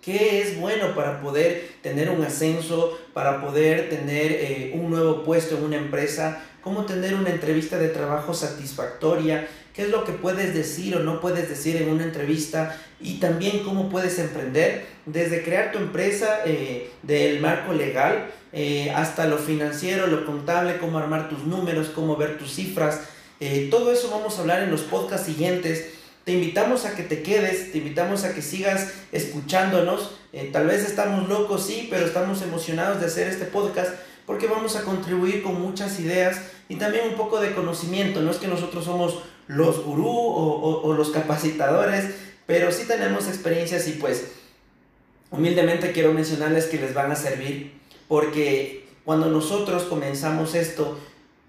qué 0.00 0.40
es 0.40 0.58
bueno 0.58 0.94
para 0.94 1.20
poder 1.20 1.68
tener 1.82 2.08
un 2.08 2.24
ascenso, 2.24 2.98
para 3.12 3.42
poder 3.42 3.90
tener 3.90 4.32
eh, 4.32 4.72
un 4.74 4.88
nuevo 4.88 5.22
puesto 5.22 5.58
en 5.58 5.64
una 5.64 5.76
empresa, 5.76 6.42
cómo 6.62 6.86
tener 6.86 7.14
una 7.14 7.28
entrevista 7.28 7.76
de 7.76 7.88
trabajo 7.88 8.32
satisfactoria, 8.32 9.48
qué 9.74 9.82
es 9.82 9.90
lo 9.90 10.04
que 10.04 10.12
puedes 10.12 10.54
decir 10.54 10.96
o 10.96 11.00
no 11.00 11.20
puedes 11.20 11.50
decir 11.50 11.76
en 11.76 11.90
una 11.90 12.04
entrevista 12.04 12.80
y 12.98 13.20
también 13.20 13.64
cómo 13.64 13.90
puedes 13.90 14.18
emprender 14.18 14.86
desde 15.04 15.44
crear 15.44 15.72
tu 15.72 15.78
empresa 15.78 16.40
eh, 16.46 16.90
del 17.02 17.40
marco 17.40 17.74
legal 17.74 18.30
hasta 18.94 19.26
lo 19.26 19.36
financiero, 19.36 20.06
lo 20.06 20.24
contable, 20.24 20.78
cómo 20.78 20.96
armar 20.96 21.28
tus 21.28 21.44
números, 21.44 21.90
cómo 21.94 22.16
ver 22.16 22.38
tus 22.38 22.54
cifras. 22.54 23.02
Eh, 23.40 23.68
todo 23.70 23.92
eso 23.92 24.10
vamos 24.10 24.36
a 24.36 24.40
hablar 24.40 24.62
en 24.62 24.70
los 24.70 24.82
podcasts 24.82 25.26
siguientes. 25.26 25.86
Te 26.24 26.32
invitamos 26.32 26.84
a 26.84 26.94
que 26.94 27.02
te 27.02 27.22
quedes, 27.22 27.72
te 27.72 27.78
invitamos 27.78 28.24
a 28.24 28.34
que 28.34 28.42
sigas 28.42 28.92
escuchándonos. 29.12 30.12
Eh, 30.32 30.50
tal 30.52 30.66
vez 30.66 30.84
estamos 30.84 31.28
locos, 31.28 31.66
sí, 31.66 31.86
pero 31.90 32.06
estamos 32.06 32.42
emocionados 32.42 33.00
de 33.00 33.06
hacer 33.06 33.28
este 33.28 33.44
podcast 33.44 33.90
porque 34.26 34.48
vamos 34.48 34.74
a 34.74 34.82
contribuir 34.82 35.42
con 35.42 35.60
muchas 35.60 36.00
ideas 36.00 36.40
y 36.68 36.76
también 36.76 37.08
un 37.08 37.14
poco 37.14 37.40
de 37.40 37.54
conocimiento. 37.54 38.20
No 38.22 38.30
es 38.30 38.38
que 38.38 38.48
nosotros 38.48 38.84
somos 38.84 39.18
los 39.46 39.84
gurú 39.84 40.08
o, 40.08 40.60
o, 40.60 40.82
o 40.82 40.94
los 40.94 41.10
capacitadores, 41.10 42.06
pero 42.46 42.72
sí 42.72 42.84
tenemos 42.88 43.28
experiencias 43.28 43.86
y 43.86 43.92
pues 43.92 44.32
humildemente 45.30 45.92
quiero 45.92 46.12
mencionarles 46.12 46.66
que 46.66 46.78
les 46.78 46.94
van 46.94 47.12
a 47.12 47.16
servir 47.16 47.76
porque 48.08 48.86
cuando 49.04 49.28
nosotros 49.28 49.84
comenzamos 49.84 50.54
esto, 50.54 50.98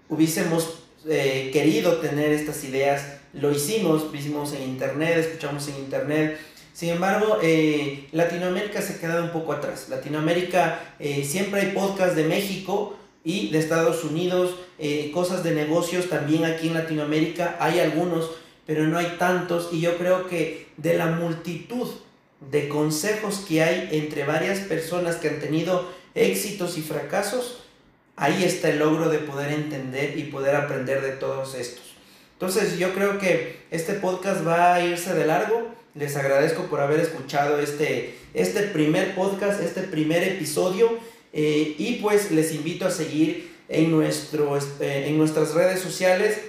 hubiésemos 0.08 0.77
eh, 1.06 1.50
querido 1.52 1.98
tener 1.98 2.32
estas 2.32 2.64
ideas, 2.64 3.02
lo 3.32 3.52
hicimos, 3.52 4.10
vimos 4.10 4.52
en 4.52 4.62
internet, 4.62 5.18
escuchamos 5.18 5.68
en 5.68 5.76
internet. 5.76 6.38
Sin 6.72 6.90
embargo, 6.90 7.38
eh, 7.42 8.08
Latinoamérica 8.12 8.82
se 8.82 8.94
ha 8.94 9.00
quedado 9.00 9.24
un 9.24 9.30
poco 9.30 9.52
atrás. 9.52 9.88
Latinoamérica, 9.88 10.94
eh, 10.98 11.24
siempre 11.24 11.60
hay 11.60 11.66
podcasts 11.72 12.16
de 12.16 12.24
México 12.24 12.96
y 13.24 13.50
de 13.50 13.58
Estados 13.58 14.04
Unidos, 14.04 14.54
cosas 15.12 15.42
de 15.42 15.50
negocios 15.52 16.08
también 16.08 16.44
aquí 16.44 16.68
en 16.68 16.74
Latinoamérica, 16.74 17.56
hay 17.58 17.80
algunos, 17.80 18.30
pero 18.64 18.86
no 18.86 18.96
hay 18.96 19.16
tantos. 19.18 19.70
Y 19.72 19.80
yo 19.80 19.98
creo 19.98 20.28
que 20.28 20.68
de 20.76 20.94
la 20.94 21.06
multitud 21.06 21.88
de 22.40 22.68
consejos 22.68 23.44
que 23.46 23.62
hay 23.62 23.88
entre 23.92 24.24
varias 24.24 24.60
personas 24.60 25.16
que 25.16 25.28
han 25.28 25.40
tenido 25.40 25.88
éxitos 26.14 26.78
y 26.78 26.82
fracasos, 26.82 27.58
ahí 28.18 28.44
está 28.44 28.70
el 28.70 28.78
logro 28.78 29.08
de 29.08 29.18
poder 29.18 29.52
entender 29.52 30.18
y 30.18 30.24
poder 30.24 30.56
aprender 30.56 31.00
de 31.00 31.12
todos 31.12 31.54
estos. 31.54 31.94
Entonces 32.34 32.78
yo 32.78 32.92
creo 32.94 33.18
que 33.18 33.60
este 33.70 33.94
podcast 33.94 34.46
va 34.46 34.74
a 34.74 34.84
irse 34.84 35.14
de 35.14 35.26
largo. 35.26 35.68
Les 35.94 36.16
agradezco 36.16 36.64
por 36.64 36.80
haber 36.80 37.00
escuchado 37.00 37.58
este, 37.58 38.14
este 38.34 38.62
primer 38.62 39.14
podcast, 39.14 39.60
este 39.60 39.82
primer 39.82 40.22
episodio. 40.22 40.98
Eh, 41.32 41.74
y 41.78 41.96
pues 41.96 42.30
les 42.30 42.54
invito 42.54 42.86
a 42.86 42.90
seguir 42.90 43.56
en, 43.68 43.90
nuestro, 43.90 44.56
este, 44.56 45.08
en 45.08 45.18
nuestras 45.18 45.54
redes 45.54 45.80
sociales. 45.80 46.40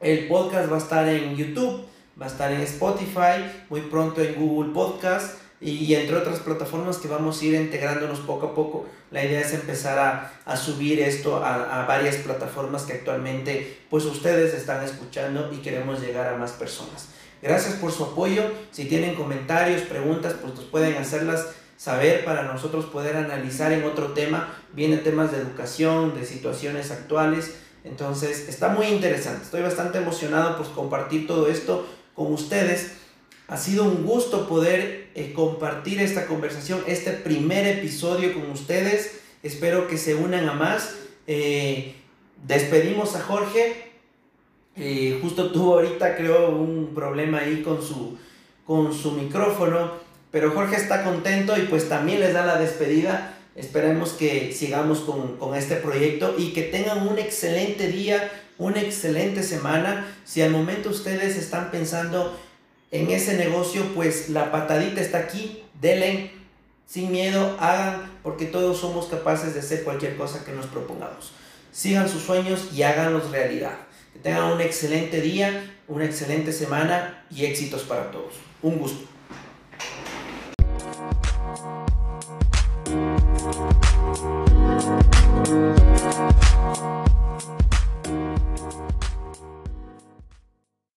El 0.00 0.28
podcast 0.28 0.70
va 0.70 0.76
a 0.76 0.80
estar 0.80 1.08
en 1.08 1.36
YouTube, 1.36 1.86
va 2.20 2.26
a 2.26 2.28
estar 2.28 2.52
en 2.52 2.60
Spotify, 2.60 3.44
muy 3.70 3.82
pronto 3.82 4.22
en 4.22 4.34
Google 4.34 4.72
Podcast 4.72 5.45
y 5.60 5.94
entre 5.94 6.16
otras 6.16 6.40
plataformas 6.40 6.98
que 6.98 7.08
vamos 7.08 7.40
a 7.40 7.44
ir 7.44 7.54
integrándonos 7.54 8.20
poco 8.20 8.48
a 8.48 8.54
poco. 8.54 8.86
La 9.10 9.24
idea 9.24 9.40
es 9.40 9.54
empezar 9.54 9.98
a, 9.98 10.32
a 10.44 10.56
subir 10.56 11.00
esto 11.00 11.42
a, 11.42 11.82
a, 11.82 11.86
varias 11.86 12.16
plataformas 12.16 12.82
que 12.82 12.92
actualmente 12.92 13.78
pues 13.88 14.04
ustedes 14.04 14.52
están 14.52 14.84
escuchando 14.84 15.50
y 15.52 15.58
queremos 15.58 16.00
llegar 16.00 16.32
a 16.32 16.36
más 16.36 16.52
personas. 16.52 17.08
Gracias 17.40 17.74
por 17.76 17.92
su 17.92 18.04
apoyo. 18.04 18.42
Si 18.70 18.84
tienen 18.86 19.14
comentarios, 19.14 19.82
preguntas, 19.82 20.34
pues 20.40 20.54
nos 20.54 20.64
pueden 20.64 20.96
hacerlas 20.96 21.46
saber 21.76 22.24
para 22.24 22.42
nosotros 22.42 22.86
poder 22.86 23.16
analizar 23.16 23.72
en 23.72 23.84
otro 23.84 24.12
tema. 24.12 24.54
Vienen 24.72 25.02
temas 25.02 25.32
de 25.32 25.38
educación, 25.38 26.14
de 26.14 26.26
situaciones 26.26 26.90
actuales. 26.90 27.54
Entonces 27.84 28.48
está 28.48 28.68
muy 28.68 28.86
interesante. 28.86 29.44
Estoy 29.44 29.62
bastante 29.62 29.98
emocionado 29.98 30.56
por 30.56 30.70
compartir 30.72 31.26
todo 31.26 31.48
esto 31.48 31.86
con 32.14 32.32
ustedes 32.32 33.05
ha 33.48 33.56
sido 33.56 33.84
un 33.84 34.04
gusto 34.04 34.48
poder 34.48 35.08
eh, 35.14 35.32
compartir 35.32 36.00
esta 36.00 36.26
conversación, 36.26 36.82
este 36.86 37.12
primer 37.12 37.66
episodio 37.66 38.34
con 38.34 38.50
ustedes. 38.50 39.20
Espero 39.42 39.86
que 39.86 39.98
se 39.98 40.16
unan 40.16 40.48
a 40.48 40.54
más. 40.54 40.96
Eh, 41.28 41.94
despedimos 42.44 43.14
a 43.14 43.20
Jorge. 43.20 43.92
Eh, 44.74 45.18
justo 45.22 45.52
tuvo 45.52 45.74
ahorita, 45.74 46.16
creo, 46.16 46.50
un 46.50 46.92
problema 46.94 47.38
ahí 47.38 47.62
con 47.62 47.82
su, 47.82 48.18
con 48.66 48.92
su 48.92 49.12
micrófono. 49.12 49.92
Pero 50.32 50.50
Jorge 50.50 50.76
está 50.76 51.04
contento 51.04 51.56
y 51.56 51.62
pues 51.62 51.88
también 51.88 52.18
les 52.18 52.34
da 52.34 52.44
la 52.44 52.58
despedida. 52.58 53.38
Esperemos 53.54 54.10
que 54.10 54.52
sigamos 54.52 55.00
con, 55.00 55.36
con 55.36 55.54
este 55.54 55.76
proyecto 55.76 56.34
y 56.36 56.52
que 56.52 56.62
tengan 56.62 57.06
un 57.06 57.18
excelente 57.18 57.86
día, 57.88 58.28
una 58.58 58.80
excelente 58.82 59.44
semana. 59.44 60.04
Si 60.24 60.42
al 60.42 60.50
momento 60.50 60.90
ustedes 60.90 61.36
están 61.36 61.70
pensando 61.70 62.36
en 62.90 63.10
ese 63.10 63.36
negocio, 63.36 63.82
pues 63.94 64.28
la 64.28 64.52
patadita 64.52 65.00
está 65.00 65.18
aquí, 65.18 65.62
denle 65.80 66.30
sin 66.86 67.10
miedo, 67.10 67.56
hagan, 67.58 68.12
porque 68.22 68.46
todos 68.46 68.78
somos 68.78 69.06
capaces 69.06 69.54
de 69.54 69.60
hacer 69.60 69.82
cualquier 69.82 70.16
cosa 70.16 70.44
que 70.44 70.52
nos 70.52 70.66
propongamos. 70.66 71.32
Sigan 71.72 72.08
sus 72.08 72.22
sueños 72.22 72.68
y 72.72 72.82
háganlos 72.82 73.30
realidad. 73.30 73.76
Que 74.12 74.20
tengan 74.20 74.52
un 74.52 74.60
excelente 74.60 75.20
día, 75.20 75.74
una 75.88 76.04
excelente 76.04 76.52
semana 76.52 77.24
y 77.30 77.44
éxitos 77.44 77.82
para 77.82 78.10
todos. 78.10 78.34
Un 78.62 78.78
gusto. 78.78 79.06